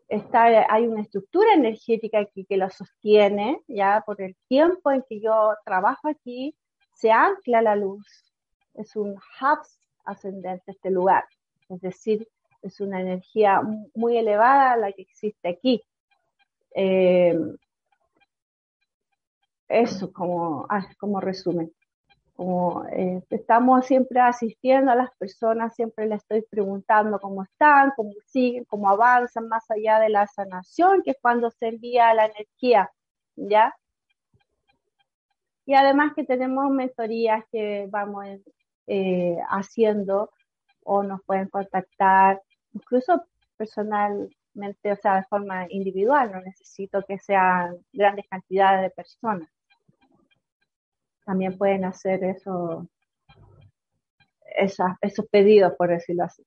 Hay 0.08 0.86
una 0.86 1.02
estructura 1.02 1.54
energética 1.54 2.20
aquí 2.20 2.44
que 2.44 2.56
lo 2.56 2.68
sostiene, 2.70 3.60
ya 3.68 4.02
por 4.04 4.20
el 4.20 4.36
tiempo 4.48 4.90
en 4.90 5.02
que 5.08 5.20
yo 5.20 5.54
trabajo 5.64 6.08
aquí, 6.08 6.54
se 6.94 7.10
ancla 7.10 7.62
la 7.62 7.76
luz. 7.76 8.06
Es 8.74 8.96
un 8.96 9.12
hub 9.12 9.58
ascendente 10.04 10.72
este 10.72 10.90
lugar, 10.90 11.24
es 11.68 11.80
decir, 11.80 12.28
es 12.62 12.80
una 12.80 13.00
energía 13.00 13.60
muy 13.94 14.16
elevada 14.16 14.76
la 14.76 14.92
que 14.92 15.02
existe 15.02 15.48
aquí. 15.48 15.82
Eh, 16.74 17.38
eso 19.68 20.12
como, 20.12 20.66
ah, 20.68 20.86
como 20.98 21.20
resumen 21.20 21.72
como 22.34 22.84
eh, 22.86 23.22
estamos 23.30 23.86
siempre 23.86 24.20
asistiendo 24.20 24.90
a 24.90 24.96
las 24.96 25.10
personas, 25.18 25.74
siempre 25.74 26.06
les 26.06 26.20
estoy 26.20 26.42
preguntando 26.42 27.20
cómo 27.20 27.44
están, 27.44 27.92
cómo 27.96 28.12
siguen, 28.26 28.64
cómo 28.64 28.90
avanzan 28.90 29.48
más 29.48 29.70
allá 29.70 30.00
de 30.00 30.08
la 30.08 30.26
sanación, 30.26 31.02
que 31.02 31.12
es 31.12 31.16
cuando 31.20 31.50
se 31.50 31.68
envía 31.68 32.12
la 32.14 32.26
energía, 32.26 32.90
¿ya? 33.36 33.74
Y 35.66 35.74
además 35.74 36.12
que 36.14 36.24
tenemos 36.24 36.70
mentorías 36.70 37.44
que 37.52 37.86
vamos 37.90 38.26
eh, 38.88 39.38
haciendo 39.48 40.30
o 40.84 41.02
nos 41.02 41.22
pueden 41.24 41.48
contactar, 41.48 42.42
incluso 42.72 43.24
personalmente, 43.56 44.92
o 44.92 44.96
sea, 44.96 45.16
de 45.16 45.24
forma 45.24 45.66
individual, 45.70 46.32
no 46.32 46.40
necesito 46.42 47.02
que 47.06 47.18
sean 47.18 47.78
grandes 47.92 48.26
cantidades 48.28 48.82
de 48.82 48.90
personas 48.90 49.53
también 51.24 51.56
pueden 51.56 51.84
hacer 51.84 52.22
eso, 52.24 52.88
esos 54.56 55.26
pedidos, 55.30 55.72
por 55.76 55.88
decirlo 55.88 56.24
así. 56.24 56.44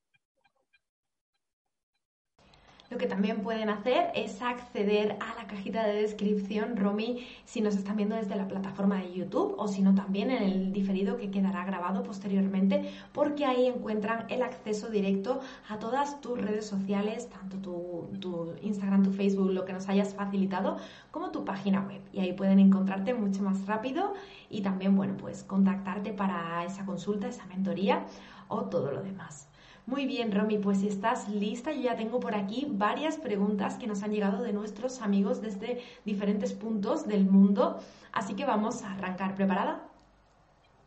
Lo 2.98 3.02
que 3.02 3.10
también 3.10 3.42
pueden 3.44 3.70
hacer 3.70 4.10
es 4.16 4.42
acceder 4.42 5.18
a 5.20 5.40
la 5.40 5.46
cajita 5.46 5.86
de 5.86 6.02
descripción, 6.02 6.76
Romy, 6.78 7.28
si 7.46 7.62
nos 7.62 7.76
están 7.76 7.96
viendo 7.96 8.16
desde 8.16 8.36
la 8.36 8.48
plataforma 8.48 8.96
de 8.96 9.14
YouTube 9.14 9.54
o 9.56 9.68
si 9.68 9.84
no 9.84 9.94
también 9.94 10.32
en 10.32 10.42
el 10.42 10.74
diferido 10.74 11.16
que 11.16 11.30
quedará 11.30 11.64
grabado 11.64 12.02
posteriormente, 12.02 12.90
porque 13.14 13.46
ahí 13.46 13.68
encuentran 13.68 14.26
el 14.30 14.42
acceso 14.42 14.90
directo 14.90 15.42
a 15.70 15.78
todas 15.78 16.22
tus 16.22 16.42
redes 16.42 16.66
sociales, 16.66 17.30
tanto 17.30 17.58
tu, 17.58 18.18
tu 18.20 18.56
Instagram, 18.64 19.04
tu 19.04 19.12
Facebook, 19.12 19.52
lo 19.52 19.64
que 19.64 19.74
nos 19.74 19.88
hayas 19.90 20.16
facilitado, 20.16 20.78
como 21.12 21.30
tu 21.30 21.46
página 21.46 21.82
web. 21.82 22.02
Y 22.14 22.22
ahí 22.22 22.34
pueden 22.34 22.58
encontrarte 22.58 23.14
mucho 23.14 23.44
más 23.44 23.68
rápido 23.68 24.16
y 24.50 24.62
también, 24.62 24.96
bueno, 24.96 25.18
pues 25.18 25.44
contactarte 25.44 26.14
para 26.14 26.66
esa 26.66 26.84
consulta, 26.84 27.28
esa 27.28 27.46
mentoría 27.46 28.08
o 28.48 28.64
todo 28.64 28.92
lo 28.92 29.04
demás. 29.04 29.50
Muy 29.88 30.06
bien, 30.06 30.34
Romy, 30.34 30.58
pues 30.58 30.80
si 30.80 30.90
estás 30.90 31.30
lista, 31.30 31.72
yo 31.72 31.82
ya 31.82 31.96
tengo 31.96 32.20
por 32.20 32.36
aquí 32.36 32.68
varias 32.70 33.16
preguntas 33.16 33.76
que 33.78 33.88
nos 33.88 34.04
han 34.04 34.12
llegado 34.12 34.44
de 34.44 34.52
nuestros 34.52 35.02
amigos 35.02 35.42
desde 35.42 35.82
diferentes 36.04 36.52
puntos 36.52 37.08
del 37.08 37.26
mundo. 37.26 37.80
Así 38.12 38.34
que 38.34 38.44
vamos 38.46 38.84
a 38.84 38.92
arrancar. 38.92 39.36
¿Preparada? 39.36 39.88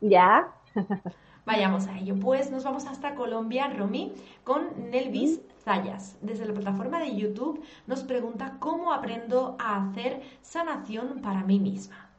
Ya. 0.03 0.53
Vayamos 1.47 1.87
a 1.87 1.99
ello. 1.99 2.21
Pues 2.21 2.51
nos 2.51 2.63
vamos 2.63 2.85
hasta 2.85 3.15
Colombia, 3.15 3.69
Romy, 3.69 4.13
con 4.45 4.91
Nelvis 4.91 5.41
Zayas. 5.65 6.19
Desde 6.21 6.45
la 6.45 6.53
plataforma 6.53 7.01
de 7.01 7.17
YouTube 7.17 7.65
nos 7.87 8.03
pregunta 8.03 8.59
cómo 8.59 8.93
aprendo 8.93 9.57
a 9.59 9.77
hacer 9.83 10.21
sanación 10.43 11.23
para 11.23 11.43
mí 11.43 11.59
misma. 11.59 12.10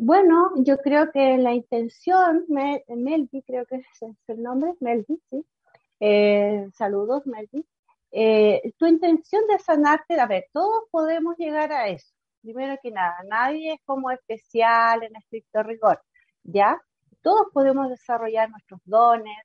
Bueno, 0.00 0.52
yo 0.58 0.78
creo 0.78 1.10
que 1.10 1.36
la 1.38 1.52
intención, 1.54 2.44
Melvi, 2.48 3.42
creo 3.42 3.66
que 3.66 3.76
es 3.76 3.86
el 4.28 4.42
nombre, 4.42 4.74
Melvi, 4.80 5.20
sí. 5.28 5.44
Eh, 5.98 6.68
saludos, 6.72 7.26
Melvi. 7.26 7.66
Eh, 8.12 8.72
tu 8.78 8.86
intención 8.86 9.46
de 9.48 9.58
sanarte, 9.58 10.18
a 10.20 10.26
ver, 10.26 10.46
todos 10.52 10.84
podemos 10.92 11.36
llegar 11.36 11.72
a 11.72 11.88
eso. 11.88 12.14
Primero 12.42 12.78
que 12.80 12.92
nada, 12.92 13.16
nadie 13.28 13.74
es 13.74 13.80
como 13.84 14.12
especial 14.12 15.02
en 15.02 15.16
estricto 15.16 15.64
rigor, 15.64 16.00
¿ya? 16.44 16.80
Todos 17.20 17.48
podemos 17.52 17.90
desarrollar 17.90 18.50
nuestros 18.50 18.80
dones, 18.84 19.36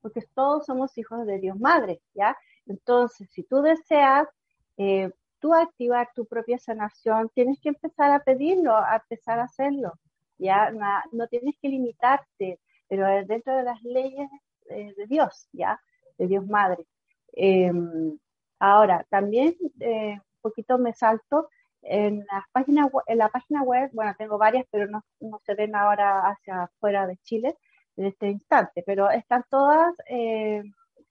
porque 0.00 0.22
todos 0.34 0.64
somos 0.64 0.96
hijos 0.96 1.26
de 1.26 1.40
Dios 1.40 1.58
Madre, 1.58 2.00
¿ya? 2.14 2.36
Entonces, 2.66 3.28
si 3.32 3.42
tú 3.42 3.62
deseas, 3.62 4.28
eh, 4.76 5.10
tú 5.40 5.54
activar 5.54 6.10
tu 6.14 6.26
propia 6.26 6.58
sanación, 6.58 7.30
tienes 7.34 7.60
que 7.60 7.70
empezar 7.70 8.10
a 8.12 8.20
pedirlo, 8.20 8.76
a 8.76 8.96
empezar 8.96 9.38
a 9.38 9.44
hacerlo. 9.44 9.94
Ya 10.38 10.70
no, 11.12 11.26
tienes 11.28 11.56
que 11.60 11.68
limitarte, 11.68 12.60
pero 12.88 13.06
dentro 13.26 13.56
de 13.56 13.64
las 13.64 13.82
leyes 13.82 14.30
eh, 14.70 14.94
de 14.96 15.06
Dios, 15.06 15.48
ya, 15.52 15.80
de 16.18 16.26
Dios 16.28 16.46
Madre. 16.46 16.86
Em, 17.32 18.18
ahora, 18.58 19.06
también 19.10 19.56
eh, 19.80 20.14
un 20.14 20.40
poquito 20.40 20.78
me 20.78 20.92
salto, 20.92 21.48
En, 21.82 22.26
las 22.32 22.44
páginas, 22.52 22.90
en 23.06 23.18
la 23.18 23.28
página 23.28 23.62
web, 23.62 23.90
bueno, 23.92 24.14
tengo 24.18 24.38
varias, 24.38 24.66
pero 24.70 24.86
no, 24.88 25.02
no 25.20 25.38
se 25.46 25.54
ven 25.54 25.74
ahora 25.76 26.28
hacia 26.28 26.64
afuera 26.64 27.06
de 27.06 27.16
Chile 27.18 27.56
en 27.96 28.06
este 28.06 28.28
instante, 28.30 28.82
pero 28.86 29.10
están 29.10 29.44
todas 29.50 29.94
eh, 30.08 30.62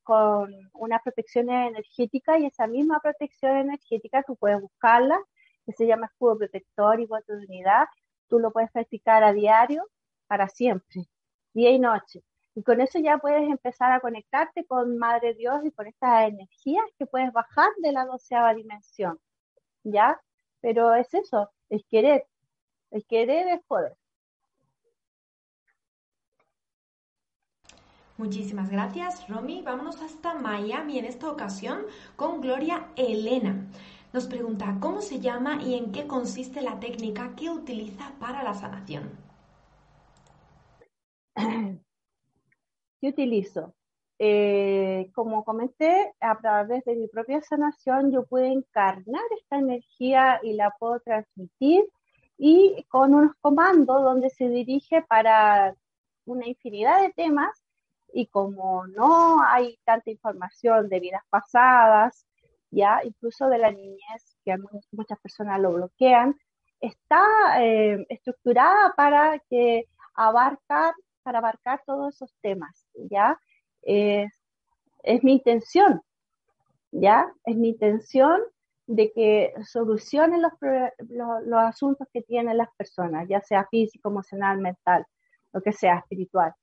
con 0.08 0.56
una 0.74 1.00
protección 1.00 1.50
energética 1.50 2.40
y 2.40 2.46
esa 2.46 2.66
misma 2.66 3.02
protección 3.02 3.58
energética 3.58 4.24
tú 4.26 4.38
puedes 4.38 4.62
buscarla, 4.62 5.20
que 5.66 5.74
se 5.74 5.86
llama 5.86 6.06
escudo 6.06 6.38
protector 6.38 7.02
y 7.02 7.06
voto 7.06 7.36
de 7.36 7.46
unidad, 7.46 7.88
tú 8.30 8.40
lo 8.40 8.52
puedes 8.52 8.72
practicar 8.72 9.26
a 9.26 9.34
diario 9.34 9.84
para 10.28 10.48
siempre, 10.48 11.10
día 11.54 11.72
y 11.72 11.80
noche. 11.80 12.24
Y 12.56 12.64
con 12.64 12.80
eso 12.80 13.00
ya 13.00 13.18
puedes 13.18 13.50
empezar 13.50 13.92
a 13.92 14.00
conectarte 14.00 14.66
con 14.66 14.98
Madre 14.98 15.34
Dios 15.34 15.60
y 15.66 15.72
con 15.72 15.88
estas 15.88 16.30
energías 16.30 16.86
que 16.98 17.06
puedes 17.06 17.34
bajar 17.34 17.70
de 17.80 17.92
la 17.92 18.06
doceava 18.06 18.54
dimensión. 18.54 19.20
¿Ya? 19.84 20.22
Pero 20.62 20.96
es 20.96 21.14
eso, 21.14 21.52
es 21.68 21.84
querer. 21.90 22.26
El 22.92 23.06
querer 23.06 23.50
es 23.50 23.62
poder. 23.66 23.98
Muchísimas 28.18 28.72
gracias, 28.72 29.30
Romy. 29.30 29.62
Vámonos 29.62 30.02
hasta 30.02 30.34
Miami 30.34 30.98
en 30.98 31.06
esta 31.06 31.30
ocasión 31.30 31.84
con 32.16 32.42
Gloria 32.42 32.88
Elena. 32.96 33.68
Nos 34.12 34.26
pregunta 34.26 34.78
cómo 34.80 35.02
se 35.02 35.20
llama 35.20 35.62
y 35.62 35.76
en 35.76 35.92
qué 35.92 36.08
consiste 36.08 36.62
la 36.64 36.80
técnica 36.80 37.36
que 37.36 37.52
utiliza 37.52 38.12
para 38.20 38.42
la 38.42 38.56
sanación. 38.56 39.12
¿Qué 43.00 43.08
utilizo? 43.08 43.76
Eh, 44.18 45.12
como 45.14 45.44
comenté, 45.44 46.12
a 46.20 46.40
través 46.40 46.84
de 46.86 46.96
mi 46.96 47.08
propia 47.08 47.40
sanación 47.44 48.12
yo 48.12 48.26
puedo 48.26 48.46
encarnar 48.46 49.22
esta 49.40 49.60
energía 49.60 50.40
y 50.42 50.54
la 50.54 50.72
puedo 50.80 51.00
transmitir 51.02 51.86
y 52.36 52.84
con 52.90 53.14
unos 53.14 53.36
comandos 53.42 54.02
donde 54.02 54.32
se 54.32 54.50
dirige 54.50 55.04
para 55.04 55.76
una 56.26 56.48
infinidad 56.48 57.04
de 57.04 57.14
temas 57.14 57.62
y 58.18 58.26
como 58.26 58.88
no 58.88 59.44
hay 59.44 59.78
tanta 59.86 60.10
información 60.10 60.90
de 60.90 61.00
vidas 61.00 61.22
pasadas, 61.30 62.26
ya 62.72 63.02
incluso 63.04 63.48
de 63.48 63.60
la 63.60 63.72
niñez, 63.72 64.40
que 64.44 64.56
muchas 64.92 65.20
personas 65.20 65.62
lo 65.62 65.74
bloquean, 65.74 66.36
está 66.82 67.22
eh, 67.62 68.08
estructurada 68.10 68.94
para 68.96 69.40
que 69.50 69.86
abarcar 70.16 70.96
para 71.22 71.40
abarcar 71.40 71.84
todos 71.86 72.16
esos 72.16 72.34
temas, 72.42 72.88
¿ya? 73.12 73.38
Es, 73.84 74.32
mi 75.22 75.34
intención, 75.34 76.02
¿ya? 76.92 77.32
Es 77.44 77.56
mi 77.56 77.70
intención 77.70 78.42
de 78.88 79.12
que 79.12 79.54
solucionen 79.64 80.42
los, 80.42 80.54
los, 81.46 81.60
asuntos 81.60 82.08
que 82.12 82.24
tienen 82.24 82.58
las 82.58 82.70
personas, 82.78 83.28
ya 83.28 83.42
sea 83.42 83.68
físico, 83.70 84.10
emocional, 84.10 84.58
mental, 84.60 85.06
lo 85.54 85.62
que 85.62 85.74
sea, 85.74 85.98
espiritual. 85.98 86.54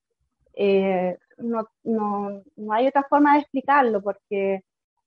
Eh, 0.55 1.19
no, 1.39 1.69
no, 1.83 2.43
no, 2.57 2.73
hay 2.73 2.87
otra 2.89 3.05
forma 3.05 3.35
de 3.35 3.41
explicarlo 3.41 4.03
porque 4.03 4.63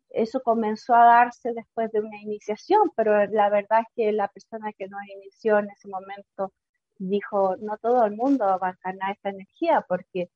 eso 0.09 0.41
comenzó 0.41 0.95
a 0.95 1.05
darse 1.05 1.53
después 1.53 1.91
de 1.91 1.99
una 2.01 2.21
iniciación, 2.21 2.91
pero 2.95 3.25
la 3.27 3.49
verdad 3.49 3.81
es 3.81 3.87
que 3.95 4.11
la 4.11 4.27
persona 4.29 4.71
que 4.73 4.87
nos 4.87 5.01
inició 5.07 5.59
en 5.59 5.69
ese 5.69 5.87
momento 5.89 6.53
dijo, 6.97 7.55
no 7.57 7.77
todo 7.77 8.05
el 8.05 8.15
mundo 8.15 8.45
va 8.61 8.69
a 8.69 8.71
encarnar 8.71 9.11
esta 9.11 9.29
energía 9.29 9.85
porque 9.87 10.29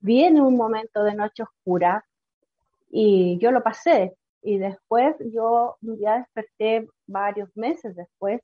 viene 0.00 0.40
un 0.40 0.56
momento 0.56 1.02
de 1.04 1.14
noche 1.14 1.42
oscura 1.42 2.04
y 2.90 3.38
yo 3.38 3.52
lo 3.52 3.62
pasé. 3.62 4.16
Y 4.42 4.58
después 4.58 5.16
yo 5.32 5.76
ya 5.82 6.18
desperté 6.18 6.88
varios 7.06 7.54
meses 7.56 7.94
después, 7.94 8.40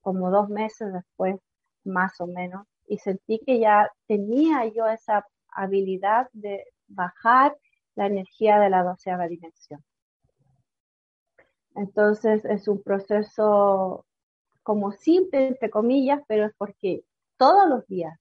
como 0.00 0.30
dos 0.30 0.48
meses 0.48 0.92
después 0.92 1.36
más 1.84 2.20
o 2.20 2.26
menos, 2.26 2.66
y 2.86 2.98
sentí 2.98 3.38
que 3.46 3.60
ya 3.60 3.88
tenía 4.08 4.66
yo 4.66 4.86
esa 4.88 5.24
habilidad 5.52 6.28
de 6.32 6.64
bajar 6.88 7.56
la 7.94 8.06
energía 8.06 8.58
de 8.58 8.70
la 8.70 8.82
doceava 8.82 9.26
dimensión. 9.28 9.84
Entonces 11.74 12.44
es 12.44 12.68
un 12.68 12.82
proceso 12.82 14.04
como 14.62 14.92
simple, 14.92 15.48
entre 15.48 15.70
comillas, 15.70 16.20
pero 16.26 16.46
es 16.46 16.52
porque 16.56 17.04
todos 17.36 17.68
los 17.68 17.86
días, 17.86 18.18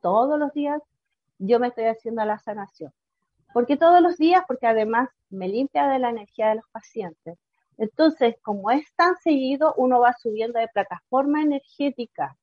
todos 0.00 0.38
los 0.38 0.52
días, 0.52 0.80
yo 1.38 1.58
me 1.60 1.68
estoy 1.68 1.84
haciendo 1.84 2.24
la 2.24 2.38
sanación. 2.38 2.92
¿Por 3.52 3.66
qué 3.66 3.76
todos 3.76 4.00
los 4.00 4.16
días? 4.16 4.42
Porque 4.46 4.66
además 4.66 5.08
me 5.28 5.48
limpia 5.48 5.88
de 5.88 5.98
la 5.98 6.10
energía 6.10 6.48
de 6.48 6.56
los 6.56 6.64
pacientes. 6.70 7.38
Entonces, 7.76 8.36
como 8.42 8.70
es 8.70 8.94
tan 8.94 9.16
seguido, 9.16 9.74
uno 9.76 10.00
va 10.00 10.14
subiendo 10.14 10.58
de 10.58 10.68
plataforma 10.68 11.42
energética 11.42 12.36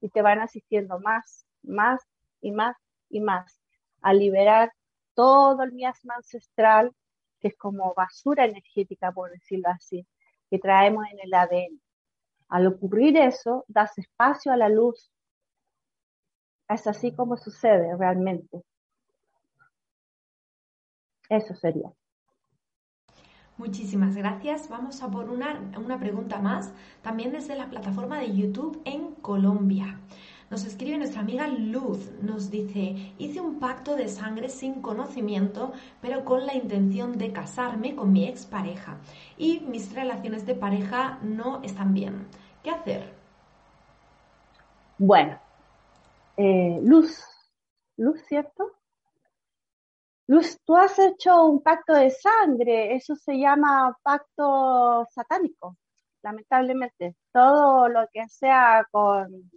y 0.00 0.08
te 0.08 0.22
van 0.22 0.40
asistiendo 0.40 0.98
más, 1.00 1.46
más 1.62 2.00
y 2.40 2.52
más 2.52 2.76
y 3.08 3.20
más 3.20 3.63
a 4.04 4.12
liberar 4.12 4.70
todo 5.14 5.62
el 5.62 5.72
miasma 5.72 6.14
ancestral, 6.16 6.92
que 7.40 7.48
es 7.48 7.56
como 7.56 7.94
basura 7.94 8.44
energética, 8.44 9.10
por 9.12 9.30
decirlo 9.30 9.70
así, 9.70 10.06
que 10.50 10.58
traemos 10.58 11.06
en 11.10 11.20
el 11.20 11.32
ADN. 11.32 11.80
Al 12.48 12.66
ocurrir 12.66 13.16
eso, 13.16 13.64
das 13.66 13.96
espacio 13.96 14.52
a 14.52 14.58
la 14.58 14.68
luz. 14.68 15.10
Es 16.68 16.86
así 16.86 17.12
como 17.12 17.38
sucede 17.38 17.96
realmente. 17.96 18.62
Eso 21.30 21.54
sería. 21.54 21.90
Muchísimas 23.56 24.16
gracias. 24.16 24.68
Vamos 24.68 25.02
a 25.02 25.10
por 25.10 25.30
una, 25.30 25.60
una, 25.78 25.98
pregunta 25.98 26.40
más, 26.40 26.74
también 27.00 27.32
desde 27.32 27.56
la 27.56 27.70
plataforma 27.70 28.18
de 28.18 28.34
YouTube 28.34 28.82
en 28.84 29.14
Colombia. 29.14 29.98
Nos 30.50 30.64
escribe 30.64 30.98
nuestra 30.98 31.20
amiga 31.20 31.48
Luz, 31.48 32.10
nos 32.20 32.50
dice, 32.50 33.14
hice 33.18 33.40
un 33.40 33.58
pacto 33.58 33.96
de 33.96 34.08
sangre 34.08 34.48
sin 34.48 34.82
conocimiento, 34.82 35.72
pero 36.00 36.24
con 36.24 36.46
la 36.46 36.54
intención 36.54 37.16
de 37.16 37.32
casarme 37.32 37.96
con 37.96 38.12
mi 38.12 38.28
expareja 38.28 38.98
y 39.38 39.60
mis 39.60 39.94
relaciones 39.94 40.46
de 40.46 40.54
pareja 40.54 41.18
no 41.22 41.62
están 41.62 41.94
bien. 41.94 42.26
¿Qué 42.62 42.70
hacer? 42.70 43.14
Bueno, 44.98 45.40
eh, 46.36 46.78
Luz, 46.82 47.24
Luz, 47.96 48.20
¿cierto? 48.26 48.72
Luz, 50.26 50.58
tú 50.64 50.76
has 50.76 50.98
hecho 50.98 51.44
un 51.44 51.62
pacto 51.62 51.94
de 51.94 52.10
sangre, 52.10 52.94
eso 52.94 53.14
se 53.14 53.38
llama 53.38 53.96
pacto 54.02 55.06
satánico, 55.10 55.76
lamentablemente. 56.22 57.16
Todo 57.32 57.88
lo 57.88 58.06
que 58.12 58.26
sea 58.28 58.86
con 58.90 59.50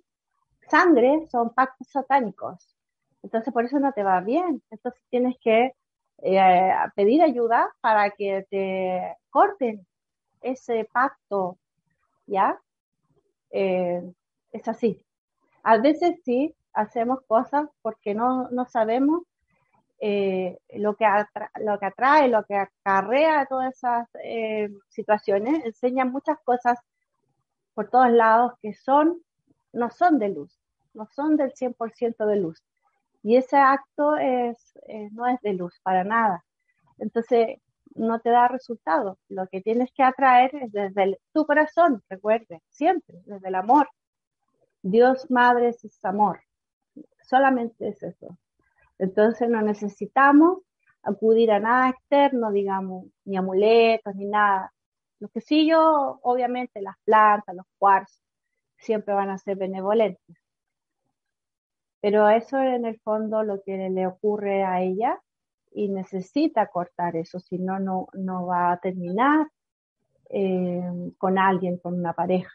sangre 0.70 1.28
son 1.32 1.54
pactos 1.54 1.88
satánicos. 1.90 2.76
Entonces 3.24 3.54
por 3.54 3.66
eso 3.66 3.80
no 3.80 3.92
te 3.94 4.04
va 4.04 4.22
bien. 4.22 4.62
Entonces 4.70 5.02
tienes 5.10 5.36
que 5.42 5.74
eh, 6.24 6.72
pedir 6.96 7.22
ayuda 7.22 7.70
para 7.82 8.12
que 8.12 8.46
te 8.50 9.16
corten 9.30 9.86
ese 10.42 10.88
pacto, 10.92 11.58
¿ya? 12.26 12.60
Eh, 13.52 14.02
es 14.52 14.68
así. 14.68 15.02
A 15.64 15.78
veces 15.78 16.20
sí 16.24 16.56
hacemos 16.74 17.20
cosas 17.28 17.68
porque 17.82 18.14
no, 18.14 18.50
no 18.52 18.66
sabemos 18.66 19.24
eh, 20.00 20.58
lo, 20.76 20.96
que 20.96 21.06
lo 21.62 21.80
que 21.80 21.86
atrae, 21.88 22.30
lo 22.30 22.44
que 22.46 22.56
acarrea 22.56 23.46
todas 23.48 23.76
esas 23.76 24.08
situaciones. 24.90 25.66
Enseñan 25.66 26.12
muchas 26.12 26.38
cosas 26.44 26.80
por 27.74 27.90
todos 27.90 28.10
lados 28.12 28.54
que 28.62 28.74
son 28.74 29.22
no 29.78 29.90
son 29.90 30.20
de 30.20 30.30
luz, 30.30 30.57
no 30.98 31.08
son 31.16 31.38
del 31.38 31.54
100% 31.54 32.26
de 32.26 32.36
luz. 32.38 32.64
Y 33.24 33.38
ese 33.38 33.58
acto 33.58 34.18
es, 34.18 34.58
eh, 34.88 35.10
no 35.12 35.28
es 35.28 35.40
de 35.42 35.54
luz 35.54 35.80
para 35.84 36.04
nada. 36.04 36.44
Entonces, 36.98 37.60
no 37.96 38.20
te 38.20 38.30
da 38.30 38.48
resultado. 38.48 39.18
Lo 39.30 39.48
que 39.48 39.62
tienes 39.62 39.92
que 39.94 40.04
atraer 40.04 40.56
es 40.56 40.72
desde 40.72 41.20
tu 41.34 41.46
corazón, 41.46 42.04
recuerde, 42.10 42.62
siempre, 42.70 43.22
desde 43.26 43.48
el 43.48 43.56
amor. 43.56 43.90
Dios 44.82 45.30
Madre 45.30 45.70
es 45.70 46.06
amor. 46.06 46.42
Solamente 47.22 47.90
es 47.90 48.02
eso. 48.04 48.38
Entonces 49.00 49.50
no 49.50 49.62
necesitamos 49.62 50.60
acudir 51.04 51.52
a 51.52 51.60
nada 51.60 51.90
externo, 51.90 52.52
digamos, 52.52 53.06
ni 53.26 53.38
amuletos, 53.38 54.16
ni 54.16 54.26
nada. 54.26 54.74
Lo 55.20 55.30
que 55.30 55.42
sí 55.42 55.68
yo, 55.68 56.20
obviamente, 56.22 56.82
las 56.82 56.96
plantas, 57.04 57.56
los 57.56 57.66
cuarzos, 57.78 58.22
siempre 58.78 59.14
van 59.14 59.30
a 59.30 59.38
ser 59.38 59.58
benevolentes. 59.58 60.38
Pero 62.02 62.30
eso 62.30 62.60
en 62.60 62.86
el 62.86 63.00
fondo 63.00 63.44
lo 63.44 63.62
que 63.64 63.90
le 63.90 64.08
ocurre 64.08 64.64
a 64.64 64.82
ella 64.82 65.20
y 65.72 65.90
necesita 65.90 66.68
cortar 66.68 67.16
eso, 67.16 67.40
si 67.40 67.58
no, 67.58 67.80
no 67.80 68.46
va 68.46 68.72
a 68.72 68.80
terminar 68.80 69.48
eh, 70.30 71.12
con 71.18 71.38
alguien, 71.38 71.78
con 71.78 71.94
una 71.94 72.14
pareja. 72.14 72.52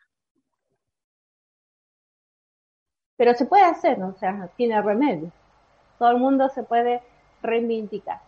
Pero 3.17 3.35
se 3.35 3.47
puede 3.47 3.65
hacer, 3.65 4.03
o 4.03 4.15
sea, 4.15 4.49
tiene 4.57 4.81
remedio. 4.83 5.31
Todo 5.99 6.11
el 6.11 6.19
mundo 6.19 6.49
se 6.49 6.63
puede 6.63 7.03
reivindicar. 7.43 8.21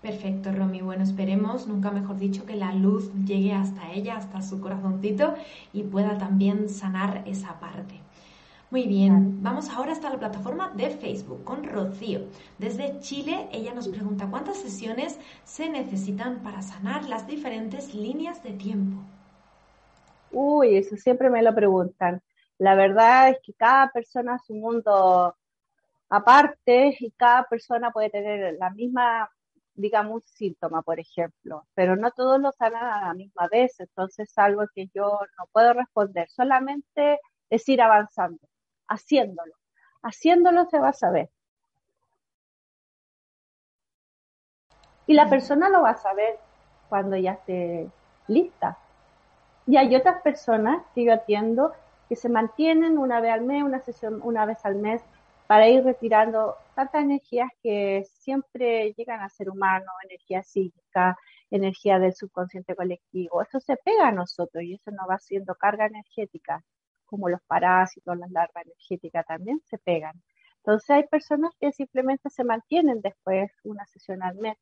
Perfecto, 0.00 0.52
Romy. 0.52 0.82
Bueno, 0.82 1.02
esperemos, 1.02 1.66
nunca 1.66 1.90
mejor 1.90 2.18
dicho, 2.18 2.44
que 2.44 2.56
la 2.56 2.72
luz 2.74 3.10
llegue 3.24 3.54
hasta 3.54 3.90
ella, 3.92 4.16
hasta 4.16 4.42
su 4.42 4.60
corazoncito 4.60 5.34
y 5.72 5.82
pueda 5.82 6.18
también 6.18 6.68
sanar 6.68 7.22
esa 7.26 7.58
parte. 7.58 8.03
Muy 8.70 8.86
bien, 8.86 9.42
vamos 9.42 9.70
ahora 9.70 9.92
hasta 9.92 10.10
la 10.10 10.18
plataforma 10.18 10.70
de 10.74 10.90
Facebook 10.90 11.44
con 11.44 11.64
Rocío. 11.64 12.22
Desde 12.58 12.98
Chile, 13.00 13.48
ella 13.52 13.72
nos 13.72 13.88
pregunta 13.88 14.26
cuántas 14.28 14.56
sesiones 14.56 15.18
se 15.44 15.68
necesitan 15.68 16.42
para 16.42 16.60
sanar 16.62 17.08
las 17.08 17.26
diferentes 17.26 17.94
líneas 17.94 18.42
de 18.42 18.50
tiempo. 18.52 19.00
Uy, 20.32 20.76
eso 20.76 20.96
siempre 20.96 21.30
me 21.30 21.42
lo 21.42 21.54
preguntan. 21.54 22.20
La 22.58 22.74
verdad 22.74 23.30
es 23.30 23.38
que 23.42 23.52
cada 23.52 23.90
persona 23.90 24.36
es 24.36 24.50
un 24.50 24.60
mundo 24.60 25.36
aparte 26.08 26.96
y 26.98 27.10
cada 27.12 27.44
persona 27.44 27.90
puede 27.92 28.10
tener 28.10 28.56
la 28.58 28.70
misma 28.70 29.30
digamos, 29.74 30.14
un 30.14 30.22
síntoma, 30.22 30.82
por 30.82 31.00
ejemplo, 31.00 31.66
pero 31.74 31.96
no 31.96 32.10
todos 32.12 32.40
lo 32.40 32.52
sanan 32.52 32.84
a 32.84 33.06
la 33.08 33.14
misma 33.14 33.48
vez, 33.48 33.78
entonces 33.80 34.30
es 34.30 34.38
algo 34.38 34.64
que 34.74 34.88
yo 34.94 35.18
no 35.38 35.46
puedo 35.52 35.72
responder, 35.72 36.28
solamente 36.30 37.18
es 37.50 37.68
ir 37.68 37.82
avanzando, 37.82 38.38
haciéndolo. 38.94 39.54
Haciéndolo 40.02 40.66
se 40.66 40.78
va 40.78 40.88
a 40.90 40.92
saber. 40.92 41.30
Y 45.06 45.14
la 45.14 45.28
persona 45.28 45.68
lo 45.68 45.82
va 45.82 45.90
a 45.90 45.96
saber 45.96 46.38
cuando 46.88 47.16
ya 47.16 47.32
esté 47.32 47.88
lista. 48.28 48.78
Y 49.66 49.76
hay 49.76 49.94
otras 49.96 50.22
personas 50.22 50.82
que 50.94 51.04
yo 51.04 51.12
atiendo 51.12 51.72
que 52.08 52.16
se 52.16 52.28
mantienen 52.28 52.98
una 52.98 53.20
vez 53.20 53.32
al 53.32 53.42
mes, 53.42 53.62
una 53.62 53.80
sesión 53.80 54.20
una 54.22 54.46
vez 54.46 54.64
al 54.64 54.76
mes, 54.76 55.02
para 55.46 55.68
ir 55.68 55.84
retirando 55.84 56.56
tantas 56.74 57.02
energías 57.02 57.50
que 57.62 58.04
siempre 58.14 58.92
llegan 58.94 59.20
al 59.20 59.30
ser 59.30 59.50
humano, 59.50 59.86
energía 60.08 60.42
psíquica, 60.42 61.18
energía 61.50 61.98
del 61.98 62.14
subconsciente 62.14 62.74
colectivo. 62.74 63.42
Eso 63.42 63.60
se 63.60 63.76
pega 63.76 64.08
a 64.08 64.12
nosotros 64.12 64.64
y 64.64 64.74
eso 64.74 64.90
nos 64.90 65.08
va 65.08 65.14
haciendo 65.14 65.54
carga 65.54 65.86
energética, 65.86 66.62
como 67.06 67.28
los 67.28 67.40
parásitos, 67.46 68.16
las 68.16 68.30
larvas 68.30 68.64
energéticas 68.66 69.26
también 69.26 69.60
se 69.64 69.78
pegan. 69.78 70.22
Entonces 70.58 70.90
hay 70.90 71.06
personas 71.08 71.52
que 71.60 71.72
simplemente 71.72 72.30
se 72.30 72.44
mantienen 72.44 73.00
después 73.02 73.50
una 73.64 73.86
sesión 73.86 74.22
al 74.22 74.36
mes, 74.36 74.56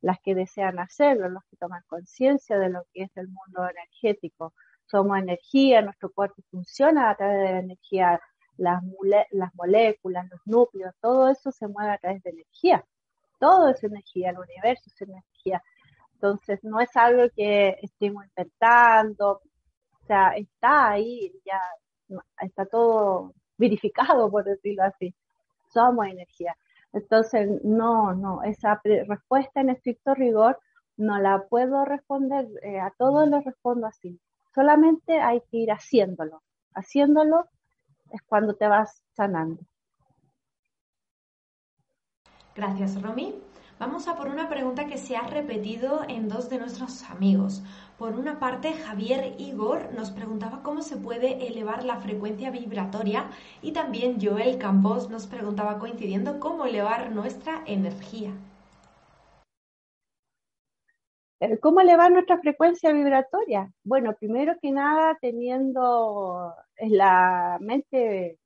las 0.00 0.18
que 0.20 0.34
desean 0.34 0.78
hacerlo, 0.78 1.28
los 1.28 1.44
que 1.50 1.56
toman 1.56 1.82
conciencia 1.86 2.58
de 2.58 2.70
lo 2.70 2.82
que 2.92 3.04
es 3.04 3.16
el 3.16 3.28
mundo 3.28 3.68
energético. 3.68 4.54
Somos 4.86 5.18
energía, 5.18 5.80
nuestro 5.82 6.10
cuerpo 6.12 6.42
funciona 6.50 7.10
a 7.10 7.16
través 7.16 7.38
de 7.38 7.52
la 7.52 7.58
energía 7.60 8.20
las, 8.56 8.82
las 9.30 9.54
moléculas, 9.54 10.28
los 10.30 10.40
núcleos, 10.44 10.94
todo 11.00 11.28
eso 11.28 11.50
se 11.52 11.68
mueve 11.68 11.92
a 11.92 11.98
través 11.98 12.22
de 12.22 12.30
energía. 12.30 12.84
Todo 13.38 13.68
es 13.70 13.82
energía, 13.84 14.30
el 14.30 14.38
universo 14.38 14.84
es 14.86 15.00
energía. 15.02 15.62
Entonces, 16.14 16.62
no 16.64 16.80
es 16.80 16.94
algo 16.96 17.28
que 17.36 17.76
estemos 17.82 18.24
inventando, 18.26 19.42
o 20.02 20.06
sea, 20.06 20.30
está 20.36 20.90
ahí, 20.92 21.32
ya 21.44 21.60
está 22.40 22.66
todo 22.66 23.34
verificado, 23.56 24.30
por 24.30 24.44
decirlo 24.44 24.84
así. 24.84 25.14
Somos 25.72 26.06
energía. 26.06 26.56
Entonces, 26.92 27.62
no, 27.64 28.14
no, 28.14 28.42
esa 28.44 28.80
respuesta 28.84 29.60
en 29.60 29.70
estricto 29.70 30.14
rigor 30.14 30.58
no 30.96 31.18
la 31.18 31.42
puedo 31.48 31.84
responder, 31.84 32.46
eh, 32.62 32.78
a 32.78 32.92
todos 32.96 33.28
lo 33.28 33.40
respondo 33.40 33.86
así. 33.86 34.20
Solamente 34.54 35.20
hay 35.20 35.40
que 35.50 35.56
ir 35.56 35.72
haciéndolo, 35.72 36.42
haciéndolo 36.74 37.48
es 38.10 38.22
cuando 38.22 38.54
te 38.54 38.68
vas 38.68 39.02
sanando. 39.16 39.60
Gracias, 42.54 43.02
Romy. 43.02 43.42
Vamos 43.86 44.08
a 44.08 44.16
por 44.16 44.28
una 44.28 44.48
pregunta 44.48 44.86
que 44.86 44.96
se 44.96 45.14
ha 45.14 45.26
repetido 45.26 46.04
en 46.08 46.26
dos 46.26 46.48
de 46.48 46.58
nuestros 46.58 47.02
amigos. 47.10 47.62
Por 47.98 48.14
una 48.14 48.38
parte, 48.38 48.72
Javier 48.72 49.34
Igor 49.36 49.92
nos 49.92 50.10
preguntaba 50.10 50.62
cómo 50.62 50.80
se 50.80 50.96
puede 50.96 51.46
elevar 51.46 51.84
la 51.84 51.98
frecuencia 51.98 52.50
vibratoria 52.50 53.28
y 53.60 53.72
también 53.72 54.16
Joel 54.18 54.56
Campos 54.56 55.10
nos 55.10 55.26
preguntaba 55.26 55.78
coincidiendo 55.78 56.40
cómo 56.40 56.64
elevar 56.64 57.12
nuestra 57.12 57.62
energía. 57.66 58.30
Eh, 61.40 61.58
¿Cómo 61.58 61.80
elevar 61.82 62.10
nuestra 62.10 62.38
frecuencia 62.38 62.90
vibratoria? 62.90 63.70
Bueno, 63.82 64.14
primero 64.18 64.54
que 64.62 64.72
nada, 64.72 65.18
teniendo 65.20 66.54
la 66.78 67.58
mente 67.60 68.38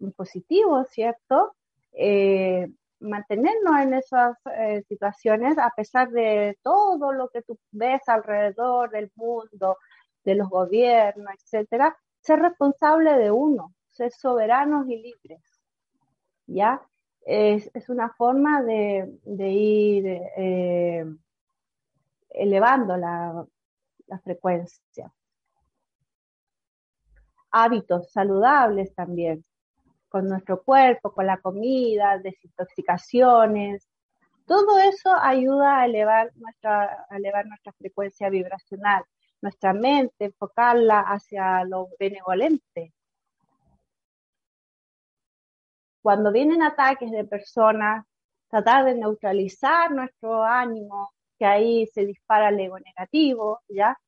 en 0.00 0.12
positivo, 0.14 0.82
¿cierto? 0.90 1.54
Eh, 1.92 2.66
mantenernos 3.04 3.80
en 3.80 3.94
esas 3.94 4.36
eh, 4.56 4.82
situaciones 4.88 5.58
a 5.58 5.70
pesar 5.76 6.10
de 6.10 6.58
todo 6.62 7.12
lo 7.12 7.28
que 7.28 7.42
tú 7.42 7.58
ves 7.70 8.02
alrededor 8.08 8.90
del 8.90 9.12
mundo, 9.14 9.78
de 10.24 10.34
los 10.34 10.48
gobiernos, 10.48 11.32
etcétera, 11.34 11.96
ser 12.20 12.40
responsable 12.40 13.16
de 13.18 13.30
uno, 13.30 13.74
ser 13.90 14.10
soberanos 14.12 14.88
y 14.88 14.96
libres, 14.96 15.42
¿ya? 16.46 16.82
Es, 17.26 17.70
una 17.88 18.10
forma 18.10 18.62
de, 18.62 19.18
ir 19.24 20.20
elevando 22.30 22.96
la, 22.96 23.46
frecuencia. 24.22 25.12
Hábitos 27.50 28.12
saludables 28.12 28.94
también, 28.94 29.44
con 30.14 30.28
nuestro 30.28 30.62
cuerpo, 30.62 31.12
con 31.12 31.26
la 31.26 31.38
comida, 31.38 32.18
desintoxicaciones. 32.18 33.88
Todo 34.46 34.78
eso 34.78 35.12
ayuda 35.12 35.80
a 35.80 35.86
elevar 35.86 36.30
nuestra, 36.36 37.04
a 37.10 37.16
elevar 37.16 37.44
nuestra 37.46 37.72
frecuencia 37.72 38.30
vibracional, 38.30 39.02
nuestra 39.42 39.72
mente, 39.72 40.26
enfocarla 40.26 41.00
hacia 41.00 41.64
lo 41.64 41.88
benevolente. 41.98 42.92
Cuando 46.00 46.30
vienen 46.30 46.62
ataques 46.62 47.10
de 47.10 47.24
personas, 47.24 48.06
tratar 48.48 48.84
de 48.84 48.94
neutralizar 48.94 49.90
nuestro 49.90 50.44
ánimo, 50.44 51.10
que 51.36 51.44
ahí 51.44 51.88
se 51.88 52.06
dispara 52.06 52.50
el 52.50 52.60
ego 52.60 52.78
negativo, 52.78 53.62
¿ya? 53.68 53.98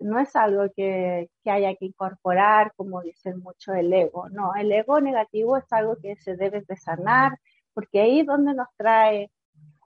No 0.00 0.18
es 0.18 0.34
algo 0.34 0.64
que, 0.74 1.30
haya 1.44 1.74
que 1.76 1.84
incorporar, 1.86 2.72
como 2.76 3.02
dicen 3.02 3.40
mucho, 3.40 3.74
el 3.74 3.92
ego, 3.92 4.28
no, 4.30 4.54
el 4.54 4.72
ego 4.72 5.00
negativo 5.00 5.56
es 5.58 5.72
algo 5.72 5.96
que 5.96 6.16
se 6.16 6.36
debe 6.36 6.62
de 6.62 6.76
sanar, 6.76 7.38
porque 7.74 8.00
ahí 8.00 8.20
es 8.20 8.26
donde 8.26 8.54
nos 8.54 8.68
trae 8.76 9.30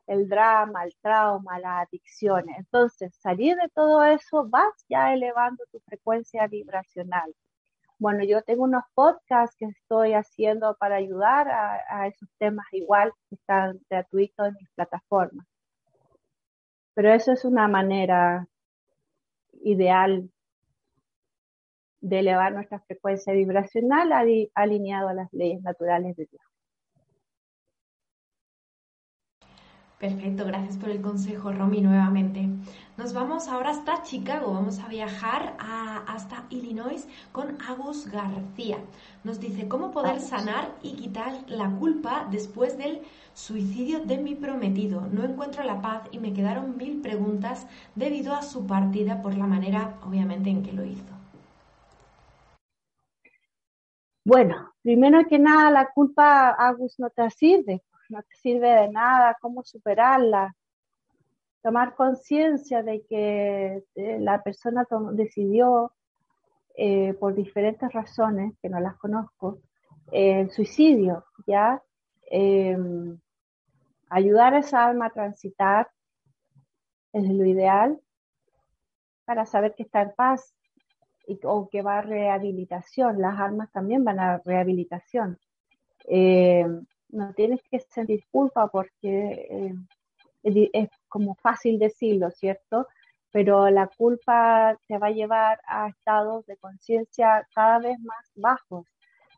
el 0.06 0.28
drama, 0.28 0.84
el 0.84 0.94
trauma, 1.00 1.58
las 1.58 1.88
adicciones. 1.88 2.56
Entonces, 2.58 3.14
salir 3.16 3.56
de 3.56 3.68
todo 3.74 4.04
eso, 4.04 4.46
vas 4.48 4.72
ya 4.88 5.12
elevando 5.12 5.64
tu 5.72 5.80
frecuencia 5.80 6.46
vibracional. 6.46 7.34
Bueno, 7.98 8.24
yo 8.24 8.42
tengo 8.42 8.64
unos 8.64 8.84
podcasts 8.94 9.56
que 9.58 9.66
estoy 9.66 10.14
haciendo 10.14 10.76
para 10.76 10.96
ayudar 10.96 11.48
a, 11.48 11.80
a 11.88 12.06
esos 12.08 12.28
temas 12.38 12.66
igual, 12.72 13.12
que 13.28 13.36
están 13.36 13.80
gratuitos 13.90 14.48
en 14.48 14.54
mis 14.54 14.70
plataformas. 14.74 15.46
Pero 16.94 17.12
eso 17.12 17.32
es 17.32 17.44
una 17.44 17.66
manera 17.68 18.46
ideal 19.64 20.30
de 22.00 22.18
elevar 22.18 22.52
nuestra 22.52 22.80
frecuencia 22.80 23.32
vibracional 23.32 24.12
alineado 24.54 25.08
a 25.08 25.14
las 25.14 25.32
leyes 25.32 25.62
naturales 25.62 26.14
de 26.16 26.26
Dios. 26.30 26.53
Perfecto, 30.04 30.44
gracias 30.44 30.76
por 30.76 30.90
el 30.90 31.00
consejo, 31.00 31.50
Romy, 31.50 31.80
nuevamente. 31.80 32.46
Nos 32.98 33.14
vamos 33.14 33.48
ahora 33.48 33.70
hasta 33.70 34.02
Chicago, 34.02 34.52
vamos 34.52 34.78
a 34.80 34.88
viajar 34.88 35.56
hasta 35.58 36.44
Illinois 36.50 37.08
con 37.32 37.56
Agus 37.66 38.08
García. 38.12 38.76
Nos 39.24 39.40
dice 39.40 39.66
cómo 39.66 39.92
poder 39.92 40.20
sanar 40.20 40.68
y 40.82 40.92
quitar 40.96 41.32
la 41.46 41.70
culpa 41.70 42.28
después 42.30 42.76
del 42.76 43.00
suicidio 43.32 44.00
de 44.00 44.18
mi 44.18 44.34
prometido. 44.34 45.08
No 45.10 45.24
encuentro 45.24 45.64
la 45.64 45.80
paz 45.80 46.02
y 46.12 46.18
me 46.18 46.34
quedaron 46.34 46.76
mil 46.76 47.00
preguntas 47.00 47.66
debido 47.94 48.34
a 48.34 48.42
su 48.42 48.66
partida 48.66 49.22
por 49.22 49.34
la 49.38 49.46
manera, 49.46 49.94
obviamente, 50.06 50.50
en 50.50 50.62
que 50.62 50.72
lo 50.74 50.84
hizo. 50.84 51.14
Bueno, 54.22 54.74
primero 54.82 55.26
que 55.26 55.38
nada, 55.38 55.70
la 55.70 55.88
culpa, 55.94 56.50
Agus, 56.50 56.98
no 56.98 57.08
te 57.08 57.30
sirve 57.30 57.82
no 58.14 58.22
te 58.22 58.36
sirve 58.36 58.68
de 58.68 58.88
nada, 58.90 59.36
cómo 59.40 59.62
superarla. 59.64 60.54
Tomar 61.62 61.94
conciencia 61.94 62.82
de 62.82 63.04
que 63.06 63.84
eh, 63.94 64.18
la 64.20 64.42
persona 64.42 64.86
decidió 65.12 65.92
eh, 66.76 67.14
por 67.14 67.34
diferentes 67.34 67.92
razones, 67.92 68.54
que 68.62 68.68
no 68.68 68.80
las 68.80 68.96
conozco, 68.96 69.58
el 70.12 70.50
suicidio, 70.50 71.24
¿ya? 71.46 71.82
Em, 72.30 73.18
ayudar 74.10 74.54
a 74.54 74.58
esa 74.58 74.84
alma 74.84 75.06
a 75.06 75.10
transitar 75.10 75.90
es 77.12 77.24
lo 77.28 77.44
ideal 77.44 78.00
para 79.24 79.46
saber 79.46 79.74
que 79.74 79.84
está 79.84 80.02
en 80.02 80.12
paz 80.14 80.54
y, 81.26 81.38
o 81.44 81.68
que 81.68 81.82
va 81.82 81.98
a 81.98 82.02
rehabilitación. 82.02 83.20
Las 83.20 83.38
almas 83.40 83.72
también 83.72 84.04
van 84.04 84.20
a 84.20 84.38
rehabilitación. 84.44 85.38
Em, 86.06 86.84
no 87.08 87.32
tienes 87.34 87.60
que 87.70 87.80
sentir 87.80 88.24
culpa 88.30 88.68
porque 88.68 89.48
eh, 89.50 90.70
es 90.72 90.90
como 91.08 91.34
fácil 91.36 91.78
decirlo, 91.78 92.30
¿cierto? 92.30 92.86
Pero 93.32 93.68
la 93.70 93.88
culpa 93.88 94.76
te 94.86 94.98
va 94.98 95.08
a 95.08 95.12
llevar 95.12 95.60
a 95.66 95.88
estados 95.88 96.46
de 96.46 96.56
conciencia 96.56 97.46
cada 97.54 97.78
vez 97.78 97.98
más 98.00 98.30
bajos. 98.34 98.86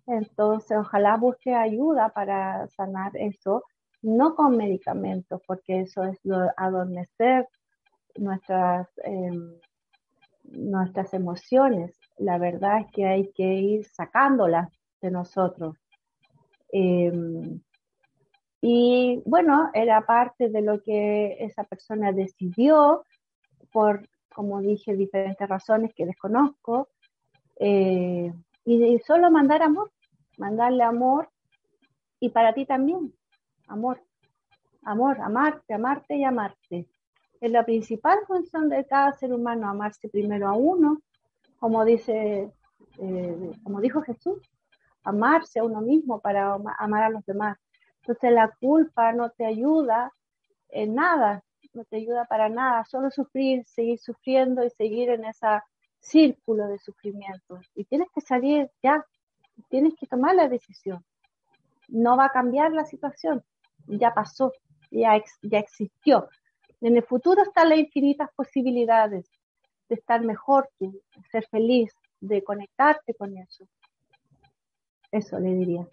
Entonces, 0.07 0.77
ojalá 0.79 1.17
busque 1.17 1.55
ayuda 1.55 2.11
para 2.11 2.69
sanar 2.69 3.13
eso, 3.15 3.65
no 4.03 4.35
con 4.35 4.57
medicamentos, 4.57 5.41
porque 5.47 5.81
eso 5.81 6.05
es 6.05 6.19
adormecer 6.57 7.49
nuestras, 8.17 8.89
em, 9.05 9.59
nuestras 10.45 11.13
emociones. 11.15 11.99
La 12.19 12.39
verdad 12.39 12.81
es 12.81 12.87
que 12.93 13.07
hay 13.07 13.33
que 13.33 13.45
ir 13.45 13.85
sacándolas 13.87 14.69
de 15.01 15.11
nosotros. 15.11 15.77
Em, 16.71 17.61
y 18.61 19.23
bueno, 19.25 19.71
era 19.75 20.05
parte 20.07 20.49
de 20.49 20.63
lo 20.63 20.83
que 20.83 21.37
esa 21.41 21.65
persona 21.65 22.13
decidió 22.13 23.05
por, 23.73 24.09
como 24.35 24.61
dije, 24.61 24.97
diferentes 24.97 25.49
razones 25.49 25.95
que 25.95 26.07
desconozco. 26.07 26.89
Eh, 27.61 28.33
y, 28.65 28.99
solo 28.99 29.31
mandar 29.31 29.63
amor, 29.63 29.93
mandarle 30.39 30.83
amor 30.83 31.29
y 32.19 32.31
para 32.31 32.53
ti 32.55 32.67
también, 32.67 33.15
amor, 33.69 34.03
amor, 34.83 35.21
amarte, 35.21 35.75
amarte 35.75 36.17
y 36.17 36.25
amarte. 36.25 36.89
Es 37.41 37.51
la 37.51 37.65
principal 37.65 38.19
función 38.27 38.69
de 38.69 38.85
cada 38.87 39.13
ser 39.13 39.33
humano, 39.33 39.69
amarse 39.69 40.09
primero 40.09 40.49
a 40.49 40.55
uno, 40.55 41.03
como 41.59 41.85
dice, 41.85 42.51
eh, 42.99 43.51
como 43.63 43.81
dijo 43.81 44.03
Jesús, 44.03 44.39
amarse 45.07 45.61
a 45.61 45.65
uno 45.65 45.81
mismo 45.81 46.21
para 46.21 46.55
amar 46.79 47.03
a 47.05 47.11
los 47.11 47.25
demás. 47.25 47.57
Entonces 48.01 48.33
la 48.33 48.49
culpa 48.61 49.13
no 49.13 49.31
te 49.31 49.47
ayuda 49.47 50.13
en 50.69 50.95
nada, 50.95 51.45
no 51.73 51.85
te 51.85 51.97
ayuda 51.97 52.25
para 52.25 52.49
nada, 52.49 52.85
solo 52.85 53.11
sufrir, 53.11 53.65
seguir 53.67 53.99
sufriendo 54.01 54.65
y 54.65 54.71
seguir 54.71 55.11
en 55.11 55.25
ese 55.25 55.47
círculo 56.01 56.67
de 56.67 56.79
sufrimiento. 56.79 57.61
Y 57.75 57.85
tienes 57.85 58.09
que 58.13 58.21
salir 58.21 58.69
ya, 58.83 59.05
tienes 59.69 59.95
que 59.99 60.07
tomar 60.07 60.35
la 60.35 60.49
decisión. 60.49 61.05
No 61.89 62.17
va 62.17 62.27
a 62.27 62.33
cambiar 62.33 62.73
la 62.73 62.85
situación, 62.85 63.45
ya 63.87 64.13
pasó, 64.13 64.53
ya, 64.91 65.23
ya 65.43 65.59
existió. 65.59 66.29
En 66.81 66.97
el 66.97 67.05
futuro 67.05 67.43
están 67.43 67.69
las 67.69 67.79
infinitas 67.79 68.29
posibilidades 68.35 69.31
de 69.89 69.95
estar 69.95 70.21
mejor, 70.23 70.69
de 70.81 70.91
ser 71.31 71.47
feliz, 71.47 71.95
de 72.21 72.43
conectarte 72.43 73.15
con 73.15 73.37
eso. 73.39 73.69
Eso 75.11 75.39
le 75.39 75.55
diría. 75.55 75.87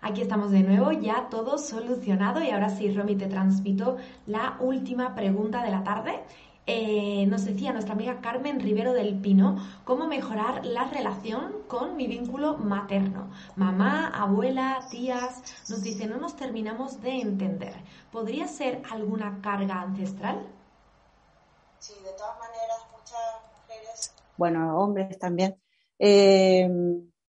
Aquí 0.00 0.22
estamos 0.22 0.52
de 0.52 0.60
nuevo, 0.60 0.92
ya 0.92 1.28
todo 1.30 1.58
solucionado 1.58 2.42
y 2.42 2.50
ahora 2.50 2.68
sí, 2.68 2.92
Romy, 2.92 3.16
te 3.16 3.26
transmito 3.26 3.96
la 4.26 4.56
última 4.60 5.14
pregunta 5.14 5.64
de 5.64 5.70
la 5.70 5.82
tarde. 5.82 6.22
Eh, 6.68 7.26
nos 7.26 7.44
decía 7.44 7.72
nuestra 7.72 7.94
amiga 7.94 8.20
Carmen 8.20 8.58
Rivero 8.58 8.92
del 8.92 9.20
Pino 9.20 9.56
cómo 9.84 10.08
mejorar 10.08 10.64
la 10.66 10.84
relación 10.84 11.54
con 11.68 11.96
mi 11.96 12.06
vínculo 12.06 12.56
materno. 12.56 13.30
Mamá, 13.54 14.08
abuela, 14.08 14.80
tías, 14.90 15.42
nos 15.68 15.82
dice, 15.82 16.06
no 16.06 16.18
nos 16.18 16.36
terminamos 16.36 17.00
de 17.02 17.20
entender. 17.20 17.74
¿Podría 18.10 18.48
ser 18.48 18.82
alguna 18.90 19.40
carga 19.42 19.80
ancestral? 19.80 20.46
Sí, 21.78 21.94
de 22.04 22.12
todas 22.12 22.38
maneras, 22.38 22.78
muchas 22.92 23.20
mujeres. 23.60 24.14
Bueno, 24.36 24.78
hombres 24.78 25.18
también. 25.18 25.56
Eh, 25.98 26.68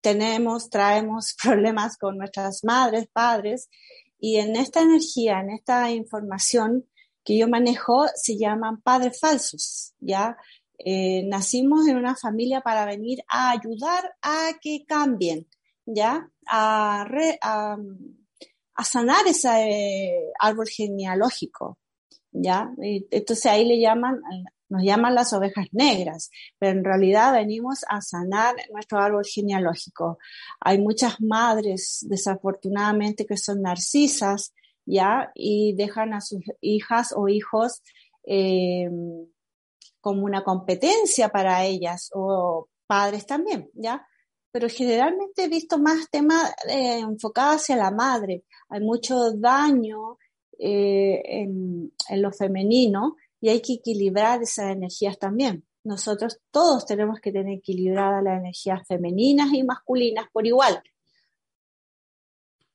tenemos, 0.06 0.70
traemos 0.70 1.34
problemas 1.42 1.98
con 1.98 2.16
nuestras 2.16 2.62
madres, 2.62 3.08
padres, 3.12 3.68
y 4.20 4.36
en 4.36 4.54
esta 4.54 4.80
energía, 4.80 5.40
en 5.40 5.50
esta 5.50 5.90
información 5.90 6.86
que 7.24 7.36
yo 7.36 7.48
manejo, 7.48 8.06
se 8.14 8.38
llaman 8.38 8.80
padres 8.82 9.18
falsos, 9.18 9.94
¿ya? 9.98 10.36
Eh, 10.78 11.24
nacimos 11.26 11.88
en 11.88 11.96
una 11.96 12.14
familia 12.14 12.60
para 12.60 12.86
venir 12.86 13.24
a 13.26 13.50
ayudar 13.50 14.14
a 14.22 14.52
que 14.60 14.84
cambien, 14.86 15.48
¿ya? 15.84 16.30
A, 16.46 17.04
a, 17.42 18.84
sanar 18.84 19.26
ese 19.26 19.48
eh, 19.48 20.32
árbol 20.38 20.68
genealógico, 20.68 21.78
¿ya? 22.30 22.70
entonces 23.10 23.46
ahí 23.46 23.64
le 23.64 23.80
llaman 23.80 24.20
nos 24.68 24.82
llaman 24.82 25.14
las 25.14 25.32
ovejas 25.32 25.66
negras, 25.72 26.30
pero 26.58 26.78
en 26.78 26.84
realidad 26.84 27.32
venimos 27.32 27.84
a 27.88 28.00
sanar 28.00 28.56
nuestro 28.72 28.98
árbol 28.98 29.24
genealógico. 29.24 30.18
Hay 30.60 30.80
muchas 30.80 31.20
madres, 31.20 32.04
desafortunadamente, 32.08 33.26
que 33.26 33.36
son 33.36 33.62
narcisas, 33.62 34.52
¿ya? 34.84 35.30
Y 35.34 35.74
dejan 35.74 36.14
a 36.14 36.20
sus 36.20 36.40
hijas 36.60 37.12
o 37.16 37.28
hijos 37.28 37.82
eh, 38.24 38.88
como 40.00 40.24
una 40.24 40.42
competencia 40.42 41.28
para 41.28 41.64
ellas, 41.64 42.10
o 42.14 42.68
padres 42.86 43.26
también, 43.26 43.70
¿ya? 43.74 44.06
Pero 44.50 44.68
generalmente 44.68 45.44
he 45.44 45.48
visto 45.48 45.78
más 45.78 46.08
temas 46.10 46.50
eh, 46.68 47.00
enfocados 47.00 47.62
hacia 47.62 47.76
la 47.76 47.90
madre. 47.90 48.44
Hay 48.68 48.80
mucho 48.80 49.32
daño 49.32 50.18
eh, 50.58 51.20
en, 51.24 51.92
en 52.08 52.22
lo 52.22 52.32
femenino 52.32 53.16
y 53.40 53.48
hay 53.48 53.60
que 53.60 53.74
equilibrar 53.74 54.42
esas 54.42 54.72
energías 54.72 55.18
también. 55.18 55.66
Nosotros 55.84 56.40
todos 56.50 56.86
tenemos 56.86 57.20
que 57.20 57.32
tener 57.32 57.58
equilibradas 57.58 58.22
las 58.22 58.38
energías 58.38 58.86
femeninas 58.86 59.52
y 59.52 59.62
masculinas 59.62 60.26
por 60.32 60.46
igual, 60.46 60.82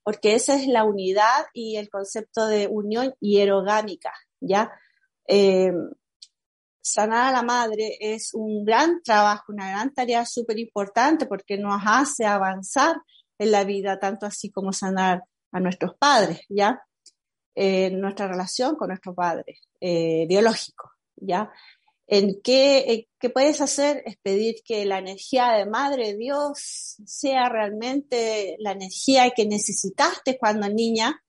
porque 0.04 0.36
esa 0.36 0.56
es 0.56 0.68
la 0.68 0.84
unidad 0.84 1.46
y 1.54 1.76
el 1.76 1.90
concepto 1.90 2.48
de 2.48 2.68
unión 2.68 3.14
hierogámica, 3.20 4.14
¿ya? 4.40 4.72
Eh, 5.28 5.72
sanar 6.82 7.28
a 7.28 7.32
la 7.32 7.44
madre 7.44 7.98
es 8.00 8.34
un 8.34 8.66
gran 8.66 9.04
trabajo, 9.04 9.52
una 9.52 9.70
gran 9.70 9.94
tarea 9.94 10.26
súper 10.26 10.58
importante 10.58 11.26
porque 11.26 11.58
nos 11.58 11.82
hace 11.86 12.26
avanzar 12.26 12.96
en 13.38 13.52
la 13.52 13.64
vida, 13.64 14.00
tanto 14.00 14.26
así 14.26 14.50
como 14.50 14.74
sanar 14.74 15.24
a 15.52 15.60
nuestros 15.60 15.96
padres, 15.98 16.42
¿ya? 16.50 16.82
en 17.56 18.00
nuestra 18.00 18.28
relación 18.28 18.76
con 18.76 18.90
nuestro 18.90 19.14
padre 19.14 19.60
eh, 19.82 20.26
biológico, 20.28 20.92
¿ya? 21.18 21.52
En 22.08 22.42
qué, 22.44 23.08
qué 23.20 23.30
puedes 23.30 23.62
hacer 23.62 24.04
es 24.06 24.18
pedir 24.18 24.56
que 24.66 24.86
la 24.86 25.00
energía 25.00 25.54
de 25.54 25.66
Madre 25.66 26.16
Dios 26.16 26.98
sea 27.06 27.50
realmente 27.50 28.58
la 28.60 28.74
energía 28.74 29.32
que 29.32 29.46
necesitaste 29.46 30.38
cuando 30.38 30.70
niña, 30.70 31.24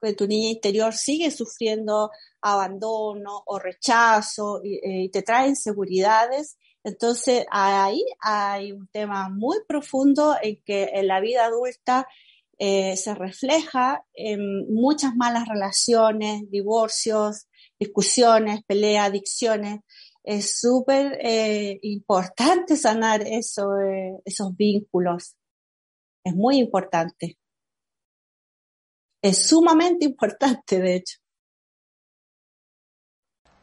que 0.00 0.14
tu 0.14 0.26
niña 0.26 0.50
interior 0.50 0.94
sigue 0.94 1.30
sufriendo 1.30 2.10
abandono 2.40 3.42
o 3.46 3.58
rechazo 3.58 4.60
y, 4.64 4.80
eh, 4.82 5.10
te 5.12 5.22
trae 5.22 5.48
inseguridades. 5.48 6.56
Entonces 6.82 7.44
ahí 7.50 8.02
hay 8.20 8.72
un 8.72 8.88
tema 8.88 9.28
muy 9.28 9.58
profundo 9.68 10.36
en 10.40 10.62
que 10.64 10.90
en 10.94 11.08
la 11.08 11.20
vida 11.20 11.44
adulta 11.44 12.06
eh, 12.58 12.96
se 12.96 13.14
refleja 13.14 14.04
en 14.14 14.72
muchas 14.72 15.14
malas 15.16 15.48
relaciones, 15.48 16.50
divorcios, 16.50 17.46
discusiones, 17.80 18.62
peleas, 18.64 19.08
adicciones. 19.08 19.80
Es 20.22 20.60
súper 20.60 21.18
eh, 21.22 21.78
importante 21.82 22.76
sanar 22.76 23.22
eso, 23.26 23.78
eh, 23.80 24.20
esos 24.24 24.54
vínculos. 24.54 25.36
Es 26.24 26.34
muy 26.34 26.58
importante. 26.58 27.38
Es 29.22 29.48
sumamente 29.48 30.04
importante, 30.04 30.80
de 30.80 30.96
hecho. 30.96 31.18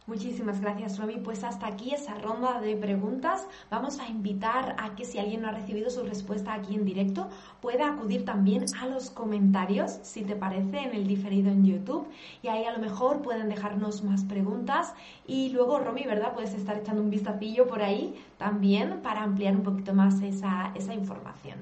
Muchísimas 0.08 0.62
gracias, 0.62 0.98
Romy. 0.98 1.18
Pues 1.18 1.44
hasta 1.44 1.68
aquí 1.68 1.94
esa 1.94 2.14
ronda 2.16 2.62
de 2.62 2.78
preguntas. 2.78 3.46
Vamos 3.70 4.00
a 4.00 4.08
invitar 4.08 4.74
a 4.80 4.96
que 4.96 5.04
si 5.04 5.20
alguien 5.20 5.42
no 5.42 5.50
ha 5.50 5.52
recibido 5.52 5.90
su 5.90 6.02
respuesta 6.04 6.54
aquí 6.54 6.76
en 6.76 6.86
directo, 6.86 7.28
pueda 7.62 7.90
acudir 7.90 8.24
también 8.24 8.64
a 8.80 8.88
los 8.88 9.10
comentarios, 9.10 10.00
si 10.04 10.24
te 10.24 10.38
parece, 10.38 10.80
en 10.80 10.96
el 10.96 11.08
diferido 11.08 11.52
en 11.52 11.66
YouTube. 11.66 12.08
Y 12.42 12.48
ahí 12.48 12.64
a 12.64 12.72
lo 12.72 12.80
mejor 12.80 13.22
pueden 13.22 13.50
dejarnos 13.50 14.02
más 14.06 14.24
preguntas. 14.24 14.94
Y 15.28 15.50
luego, 15.50 15.80
Romy, 15.80 16.04
¿verdad? 16.06 16.34
Puedes 16.34 16.54
estar 16.54 16.78
echando 16.78 17.02
un 17.02 17.10
vistacillo 17.10 17.68
por 17.68 17.82
ahí 17.82 18.16
también 18.38 19.02
para 19.02 19.24
ampliar 19.24 19.58
un 19.58 19.64
poquito 19.64 19.94
más 19.94 20.22
esa, 20.22 20.72
esa 20.74 20.94
información. 20.94 21.58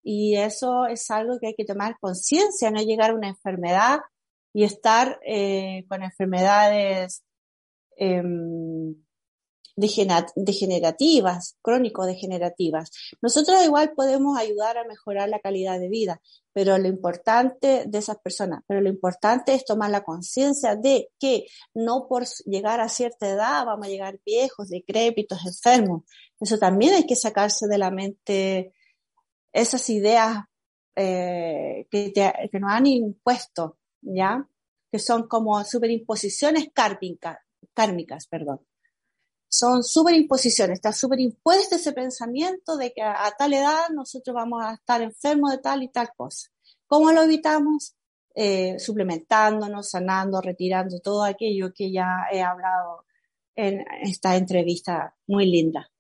Y 0.04 0.36
eso 0.36 0.88
es 0.88 1.10
algo 1.12 1.40
que 1.40 1.48
hay 1.48 1.56
que 1.56 1.66
tomar 1.66 1.98
conciencia, 2.00 2.72
no 2.72 2.82
llegar 2.82 3.12
a 3.12 3.16
una 3.16 3.30
enfermedad 3.30 4.00
y 4.54 4.64
estar 4.64 5.20
eh, 5.26 5.86
con 5.88 6.04
enfermedades 6.04 7.24
em, 7.98 8.96
degenerativas, 9.82 11.58
crónico-degenerativas. 11.62 12.92
Nosotros 13.22 13.64
igual 13.66 13.94
podemos 13.96 14.38
ayudar 14.38 14.78
a 14.78 14.86
mejorar 14.86 15.30
la 15.30 15.40
calidad 15.40 15.80
de 15.80 15.90
vida, 15.90 16.22
pero 16.54 16.78
lo 16.78 16.88
importante 16.88 17.84
de 17.88 17.98
esas 17.98 18.18
personas, 18.20 18.62
pero 18.68 18.82
lo 18.82 18.90
importante 18.90 19.54
es 19.54 19.66
tomar 19.66 19.90
la 19.90 20.04
conciencia 20.04 20.76
de 20.76 21.10
que 21.20 21.48
no 21.74 22.08
por 22.08 22.26
llegar 22.46 22.80
a 22.80 22.90
cierta 22.90 23.30
edad 23.30 23.66
vamos 23.66 23.88
a 23.88 23.90
llegar 23.90 24.20
viejos, 24.26 24.70
decrépitos, 24.70 25.46
enfermos. 25.46 26.04
Eso 26.40 26.58
también 26.58 26.94
hay 26.94 27.06
que 27.06 27.16
sacarse 27.16 27.68
de 27.68 27.78
la 27.78 27.92
mente 27.92 28.74
esas 29.52 29.90
ideas 29.90 30.46
eh, 30.96 31.88
que, 31.90 32.14
que 32.14 32.60
nos 32.60 32.72
han 32.72 32.86
impuesto, 32.86 33.78
¿ya? 34.02 34.48
Que 34.92 35.00
son 35.00 35.28
como 35.28 35.64
superimposiciones 35.64 36.70
kármicas, 36.74 37.38
kármicas, 37.74 38.28
perdón 38.28 38.62
son 39.52 39.84
superimposiciones, 39.84 40.76
está 40.76 40.94
superimpuesto 40.94 41.76
ese 41.76 41.92
pensamiento 41.92 42.78
de 42.78 42.94
que 42.94 43.02
a, 43.02 43.30
tal 43.38 43.54
edad 43.54 43.90
nosotros 43.94 44.34
vamos 44.34 44.64
a 44.64 44.76
estar 44.76 45.02
enfermos 45.02 45.52
de 45.52 45.58
tal 45.58 45.84
y 45.84 45.90
tal 45.90 46.10
cosa. 46.16 46.50
¿Cómo 46.88 47.12
lo 47.12 47.24
evitamos? 47.24 47.96
Eh, 48.34 48.80
suplementándonos, 48.80 49.90
sanando, 49.90 50.40
retirando 50.40 51.02
todo 51.02 51.26
aquello 51.26 51.74
que 51.74 51.92
ya 51.92 52.28
he 52.32 52.42
hablado 52.42 53.04
en 53.54 53.86
esta 54.04 54.38
entrevista 54.38 55.18
muy 55.28 55.46
linda. 55.46 55.92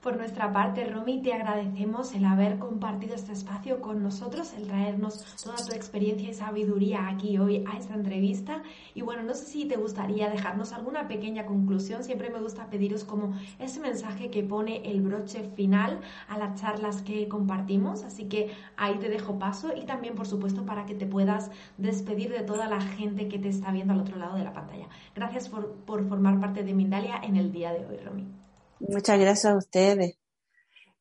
Por 0.00 0.16
nuestra 0.16 0.50
parte, 0.50 0.86
Romy, 0.86 1.20
te 1.20 1.34
agradecemos 1.34 2.14
el 2.14 2.24
haber 2.24 2.58
compartido 2.58 3.14
este 3.14 3.32
espacio 3.32 3.82
con 3.82 4.02
nosotros, 4.02 4.54
el 4.54 4.66
traernos 4.66 5.36
toda 5.44 5.56
tu 5.56 5.74
experiencia 5.74 6.30
y 6.30 6.32
sabiduría 6.32 7.06
aquí 7.06 7.36
hoy 7.36 7.66
a 7.70 7.76
esta 7.76 7.92
entrevista. 7.92 8.62
Y 8.94 9.02
bueno, 9.02 9.22
no 9.24 9.34
sé 9.34 9.44
si 9.44 9.66
te 9.66 9.76
gustaría 9.76 10.30
dejarnos 10.30 10.72
alguna 10.72 11.06
pequeña 11.06 11.44
conclusión. 11.44 12.02
Siempre 12.02 12.30
me 12.30 12.40
gusta 12.40 12.70
pediros 12.70 13.04
como 13.04 13.34
ese 13.58 13.78
mensaje 13.80 14.30
que 14.30 14.42
pone 14.42 14.90
el 14.90 15.02
broche 15.02 15.50
final 15.54 16.00
a 16.28 16.38
las 16.38 16.58
charlas 16.58 17.02
que 17.02 17.28
compartimos. 17.28 18.02
Así 18.02 18.24
que 18.24 18.52
ahí 18.78 18.94
te 18.94 19.10
dejo 19.10 19.38
paso 19.38 19.76
y 19.76 19.84
también, 19.84 20.14
por 20.14 20.26
supuesto, 20.26 20.64
para 20.64 20.86
que 20.86 20.94
te 20.94 21.04
puedas 21.04 21.50
despedir 21.76 22.30
de 22.30 22.40
toda 22.40 22.68
la 22.68 22.80
gente 22.80 23.28
que 23.28 23.38
te 23.38 23.50
está 23.50 23.70
viendo 23.70 23.92
al 23.92 24.00
otro 24.00 24.16
lado 24.16 24.38
de 24.38 24.44
la 24.44 24.54
pantalla. 24.54 24.88
Gracias 25.14 25.50
por, 25.50 25.74
por 25.84 26.08
formar 26.08 26.40
parte 26.40 26.64
de 26.64 26.72
Mindalia 26.72 27.20
en 27.22 27.36
el 27.36 27.52
día 27.52 27.70
de 27.74 27.84
hoy, 27.84 27.98
Romy. 27.98 28.39
Muchas 28.80 29.18
gracias 29.18 29.52
a 29.52 29.56
ustedes. 29.56 30.16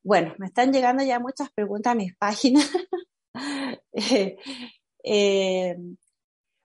Bueno, 0.04 0.34
me 0.38 0.48
están 0.48 0.74
llegando 0.74 1.02
ya 1.04 1.20
muchas 1.20 1.50
preguntas 1.52 1.92
a 1.92 1.96
mis 1.96 2.16
páginas. 2.16 2.70
Eh, 3.94 4.38
eh, 5.04 5.78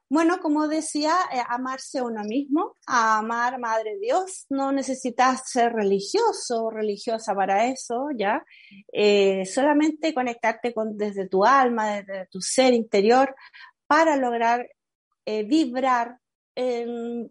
bueno, 0.09 0.39
como 0.41 0.67
decía, 0.67 1.15
eh, 1.33 1.41
amarse 1.47 1.99
a 1.99 2.05
uno 2.05 2.23
mismo, 2.25 2.75
a 2.87 3.19
amar 3.19 3.59
Madre 3.59 3.99
Dios, 4.01 4.47
no 4.49 4.73
necesitas 4.73 5.51
ser 5.51 5.73
religioso 5.73 6.65
o 6.65 6.71
religiosa 6.71 7.35
para 7.35 7.67
eso, 7.67 8.09
¿ya? 8.17 8.45
solamente 9.45 10.15
conectarte 10.15 10.73
con, 10.73 10.97
desde 10.97 11.29
tu 11.29 11.45
alma, 11.45 11.97
desde 11.97 12.27
tu 12.27 12.41
ser 12.41 12.73
interior, 12.73 13.35
para 13.87 14.17
lograr 14.17 14.67
vibrar 15.27 16.19
en, 16.55 17.31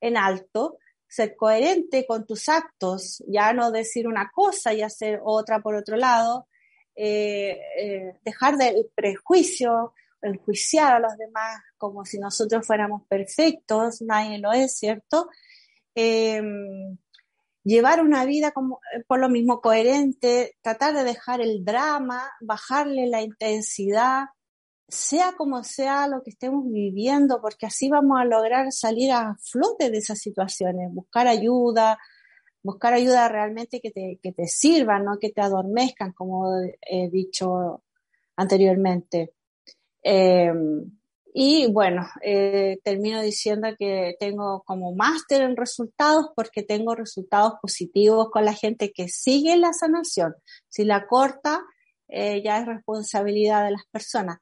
en 0.00 0.16
alto 0.16 0.78
ser 1.08 1.36
coherente 1.36 2.06
con 2.06 2.26
tus 2.26 2.48
actos, 2.48 3.24
ya 3.26 3.52
no 3.52 3.70
decir 3.70 4.06
una 4.06 4.30
cosa 4.30 4.74
y 4.74 4.82
hacer 4.82 5.20
otra 5.24 5.60
por 5.60 5.74
otro 5.74 5.96
lado, 5.96 6.46
eh, 6.94 7.58
eh, 7.78 8.12
dejar 8.24 8.56
del 8.56 8.90
prejuicio, 8.94 9.94
enjuiciar 10.20 10.94
a 10.94 10.98
los 11.00 11.16
demás 11.16 11.60
como 11.78 12.04
si 12.04 12.18
nosotros 12.18 12.66
fuéramos 12.66 13.06
perfectos, 13.06 14.02
nadie 14.02 14.38
lo 14.38 14.52
es, 14.52 14.76
¿cierto? 14.76 15.28
Em, 15.94 16.98
llevar 17.64 18.02
una 18.02 18.24
vida 18.24 18.50
como, 18.50 18.80
por 19.06 19.20
lo 19.20 19.28
mismo 19.28 19.60
coherente, 19.60 20.56
tratar 20.60 20.94
de 20.94 21.04
dejar 21.04 21.40
el 21.40 21.64
drama, 21.64 22.30
bajarle 22.40 23.06
la 23.06 23.22
intensidad, 23.22 24.26
sea 24.88 25.34
como 25.36 25.62
sea 25.64 26.08
lo 26.08 26.22
que 26.22 26.30
estemos 26.30 26.64
viviendo, 26.70 27.40
porque 27.42 27.66
así 27.66 27.88
vamos 27.90 28.18
a 28.20 28.24
lograr 28.24 28.72
salir 28.72 29.12
a 29.12 29.36
flote 29.40 29.90
de 29.90 29.98
esas 29.98 30.18
situaciones, 30.18 30.92
buscar 30.92 31.26
ayuda, 31.28 31.98
buscar 32.62 32.94
ayuda 32.94 33.28
realmente 33.28 33.80
que 33.80 33.90
te, 33.90 34.18
que 34.22 34.32
te 34.32 34.46
sirva, 34.46 34.98
no 34.98 35.18
que 35.18 35.30
te 35.30 35.42
adormezcan, 35.42 36.12
como 36.12 36.46
he 36.80 37.10
dicho 37.10 37.84
anteriormente. 38.36 39.34
Em, 40.02 40.90
y 41.34 41.70
bueno, 41.70 42.06
eh, 42.22 42.78
termino 42.82 43.20
diciendo 43.22 43.68
que 43.78 44.16
tengo 44.18 44.62
como 44.64 44.94
máster 44.94 45.42
en 45.42 45.56
resultados 45.56 46.28
porque 46.34 46.62
tengo 46.62 46.94
resultados 46.94 47.54
positivos 47.60 48.30
con 48.30 48.44
la 48.44 48.54
gente 48.54 48.92
que 48.92 49.08
sigue 49.08 49.56
la 49.56 49.72
sanación. 49.72 50.34
Si 50.68 50.84
la 50.84 51.06
corta, 51.06 51.60
eh, 52.08 52.42
ya 52.42 52.60
es 52.60 52.66
responsabilidad 52.66 53.64
de 53.64 53.72
las 53.72 53.84
personas 53.90 54.38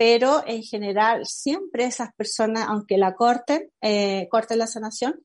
pero 0.00 0.42
en 0.46 0.62
general 0.62 1.26
siempre 1.26 1.84
esas 1.84 2.14
personas, 2.14 2.68
aunque 2.68 2.96
la 2.96 3.14
corten, 3.14 3.70
eh, 3.82 4.28
corten 4.30 4.58
la 4.58 4.66
sanación, 4.66 5.20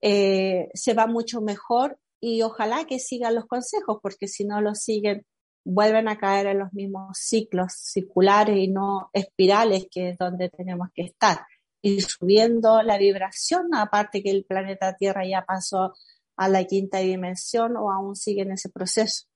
eh, 0.00 0.70
se 0.74 0.92
va 0.94 1.06
mucho 1.06 1.40
mejor 1.40 2.00
y 2.20 2.42
ojalá 2.42 2.84
que 2.84 2.98
sigan 2.98 3.36
los 3.36 3.46
consejos, 3.46 4.00
porque 4.02 4.26
si 4.26 4.44
no 4.44 4.60
los 4.60 4.80
siguen, 4.80 5.24
vuelven 5.64 6.08
a 6.08 6.18
caer 6.18 6.48
en 6.48 6.58
los 6.58 6.72
mismos 6.72 7.16
ciclos 7.16 7.74
circulares 7.74 8.58
y 8.58 8.66
no 8.66 9.08
espirales, 9.12 9.86
que 9.88 10.08
es 10.08 10.18
donde 10.18 10.48
tenemos 10.48 10.88
que 10.92 11.02
estar. 11.02 11.46
Y 11.80 12.00
subiendo 12.00 12.82
la 12.82 12.98
vibración, 12.98 13.72
aparte 13.72 14.24
que 14.24 14.32
el 14.32 14.44
planeta 14.44 14.96
Tierra 14.96 15.28
ya 15.28 15.44
pasó 15.46 15.94
a 16.36 16.48
la 16.48 16.64
quinta 16.64 16.98
dimensión 16.98 17.76
o 17.76 17.92
aún 17.92 18.16
sigue 18.16 18.42
en 18.42 18.50
ese 18.50 18.68
proceso. 18.68 19.26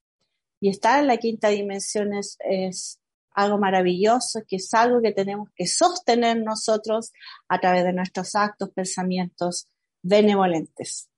Y 0.58 0.70
estar 0.70 0.98
en 0.98 1.06
la 1.06 1.18
quinta 1.18 1.50
dimensión 1.50 2.14
es, 2.14 2.36
es 2.40 2.98
algo 3.34 3.58
maravilloso, 3.58 4.40
que 4.46 4.56
es 4.56 4.72
algo 4.74 5.00
que 5.00 5.12
tenemos 5.12 5.48
que 5.54 5.66
sostener 5.66 6.42
nosotros 6.42 7.12
a 7.48 7.60
través 7.60 7.84
de 7.84 7.92
nuestros 7.92 8.34
actos, 8.34 8.70
pensamientos 8.70 9.68
benevolentes. 10.02 11.11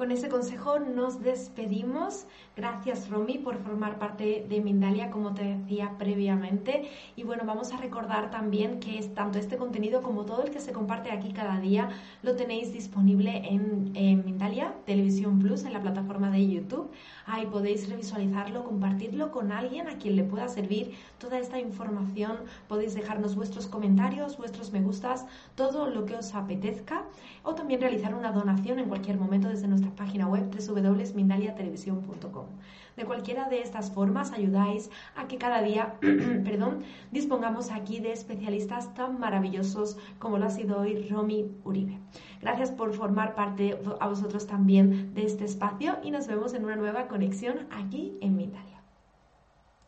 Con 0.00 0.12
ese 0.12 0.30
consejo 0.30 0.78
nos 0.78 1.20
despedimos. 1.20 2.24
Gracias 2.56 3.10
Romy 3.10 3.36
por 3.36 3.58
formar 3.58 3.98
parte 3.98 4.46
de 4.48 4.62
Mindalia, 4.62 5.10
como 5.10 5.34
te 5.34 5.44
decía 5.44 5.94
previamente. 5.98 6.88
Y 7.16 7.22
bueno, 7.22 7.42
vamos 7.44 7.70
a 7.74 7.76
recordar 7.76 8.30
también 8.30 8.80
que 8.80 8.98
es 8.98 9.12
tanto 9.12 9.38
este 9.38 9.58
contenido 9.58 10.00
como 10.00 10.24
todo 10.24 10.42
el 10.42 10.50
que 10.50 10.60
se 10.60 10.72
comparte 10.72 11.10
aquí 11.10 11.34
cada 11.34 11.60
día 11.60 11.90
lo 12.22 12.34
tenéis 12.34 12.72
disponible 12.72 13.42
en, 13.46 13.92
en 13.94 14.24
Mindalia 14.24 14.72
Televisión 14.86 15.38
Plus, 15.38 15.64
en 15.64 15.74
la 15.74 15.82
plataforma 15.82 16.30
de 16.30 16.48
YouTube. 16.48 16.90
Ahí 17.26 17.44
podéis 17.44 17.86
revisualizarlo, 17.90 18.64
compartirlo 18.64 19.30
con 19.30 19.52
alguien 19.52 19.86
a 19.86 19.98
quien 19.98 20.16
le 20.16 20.24
pueda 20.24 20.48
servir 20.48 20.94
toda 21.18 21.38
esta 21.38 21.58
información. 21.58 22.38
Podéis 22.68 22.94
dejarnos 22.94 23.36
vuestros 23.36 23.66
comentarios, 23.66 24.38
vuestros 24.38 24.72
me 24.72 24.80
gustas, 24.80 25.26
todo 25.56 25.90
lo 25.90 26.06
que 26.06 26.14
os 26.14 26.34
apetezca 26.34 27.04
o 27.42 27.54
también 27.54 27.82
realizar 27.82 28.14
una 28.14 28.32
donación 28.32 28.78
en 28.78 28.88
cualquier 28.88 29.18
momento 29.18 29.48
desde 29.48 29.68
página 29.94 30.26
web 30.28 30.50
www.mindaliatelevisión.com. 30.50 32.46
De 32.96 33.04
cualquiera 33.04 33.48
de 33.48 33.62
estas 33.62 33.90
formas 33.92 34.32
ayudáis 34.32 34.90
a 35.16 35.26
que 35.26 35.38
cada 35.38 35.62
día, 35.62 35.94
perdón, 36.44 36.82
dispongamos 37.10 37.70
aquí 37.70 38.00
de 38.00 38.12
especialistas 38.12 38.92
tan 38.94 39.18
maravillosos 39.18 39.96
como 40.18 40.38
lo 40.38 40.46
ha 40.46 40.50
sido 40.50 40.80
hoy 40.80 41.08
Romy 41.08 41.50
Uribe. 41.64 41.98
Gracias 42.40 42.70
por 42.70 42.92
formar 42.92 43.34
parte 43.34 43.78
a 44.00 44.08
vosotros 44.08 44.46
también 44.46 45.14
de 45.14 45.24
este 45.24 45.44
espacio 45.44 45.98
y 46.02 46.10
nos 46.10 46.26
vemos 46.26 46.54
en 46.54 46.64
una 46.64 46.76
nueva 46.76 47.08
conexión 47.08 47.66
aquí 47.70 48.16
en 48.20 48.36
Mindalia. 48.36 48.82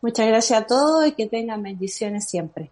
Muchas 0.01 0.27
gracias 0.27 0.61
a 0.61 0.67
todos 0.67 1.07
y 1.07 1.13
que 1.13 1.27
tengan 1.27 1.63
bendiciones 1.63 2.29
siempre. 2.29 2.71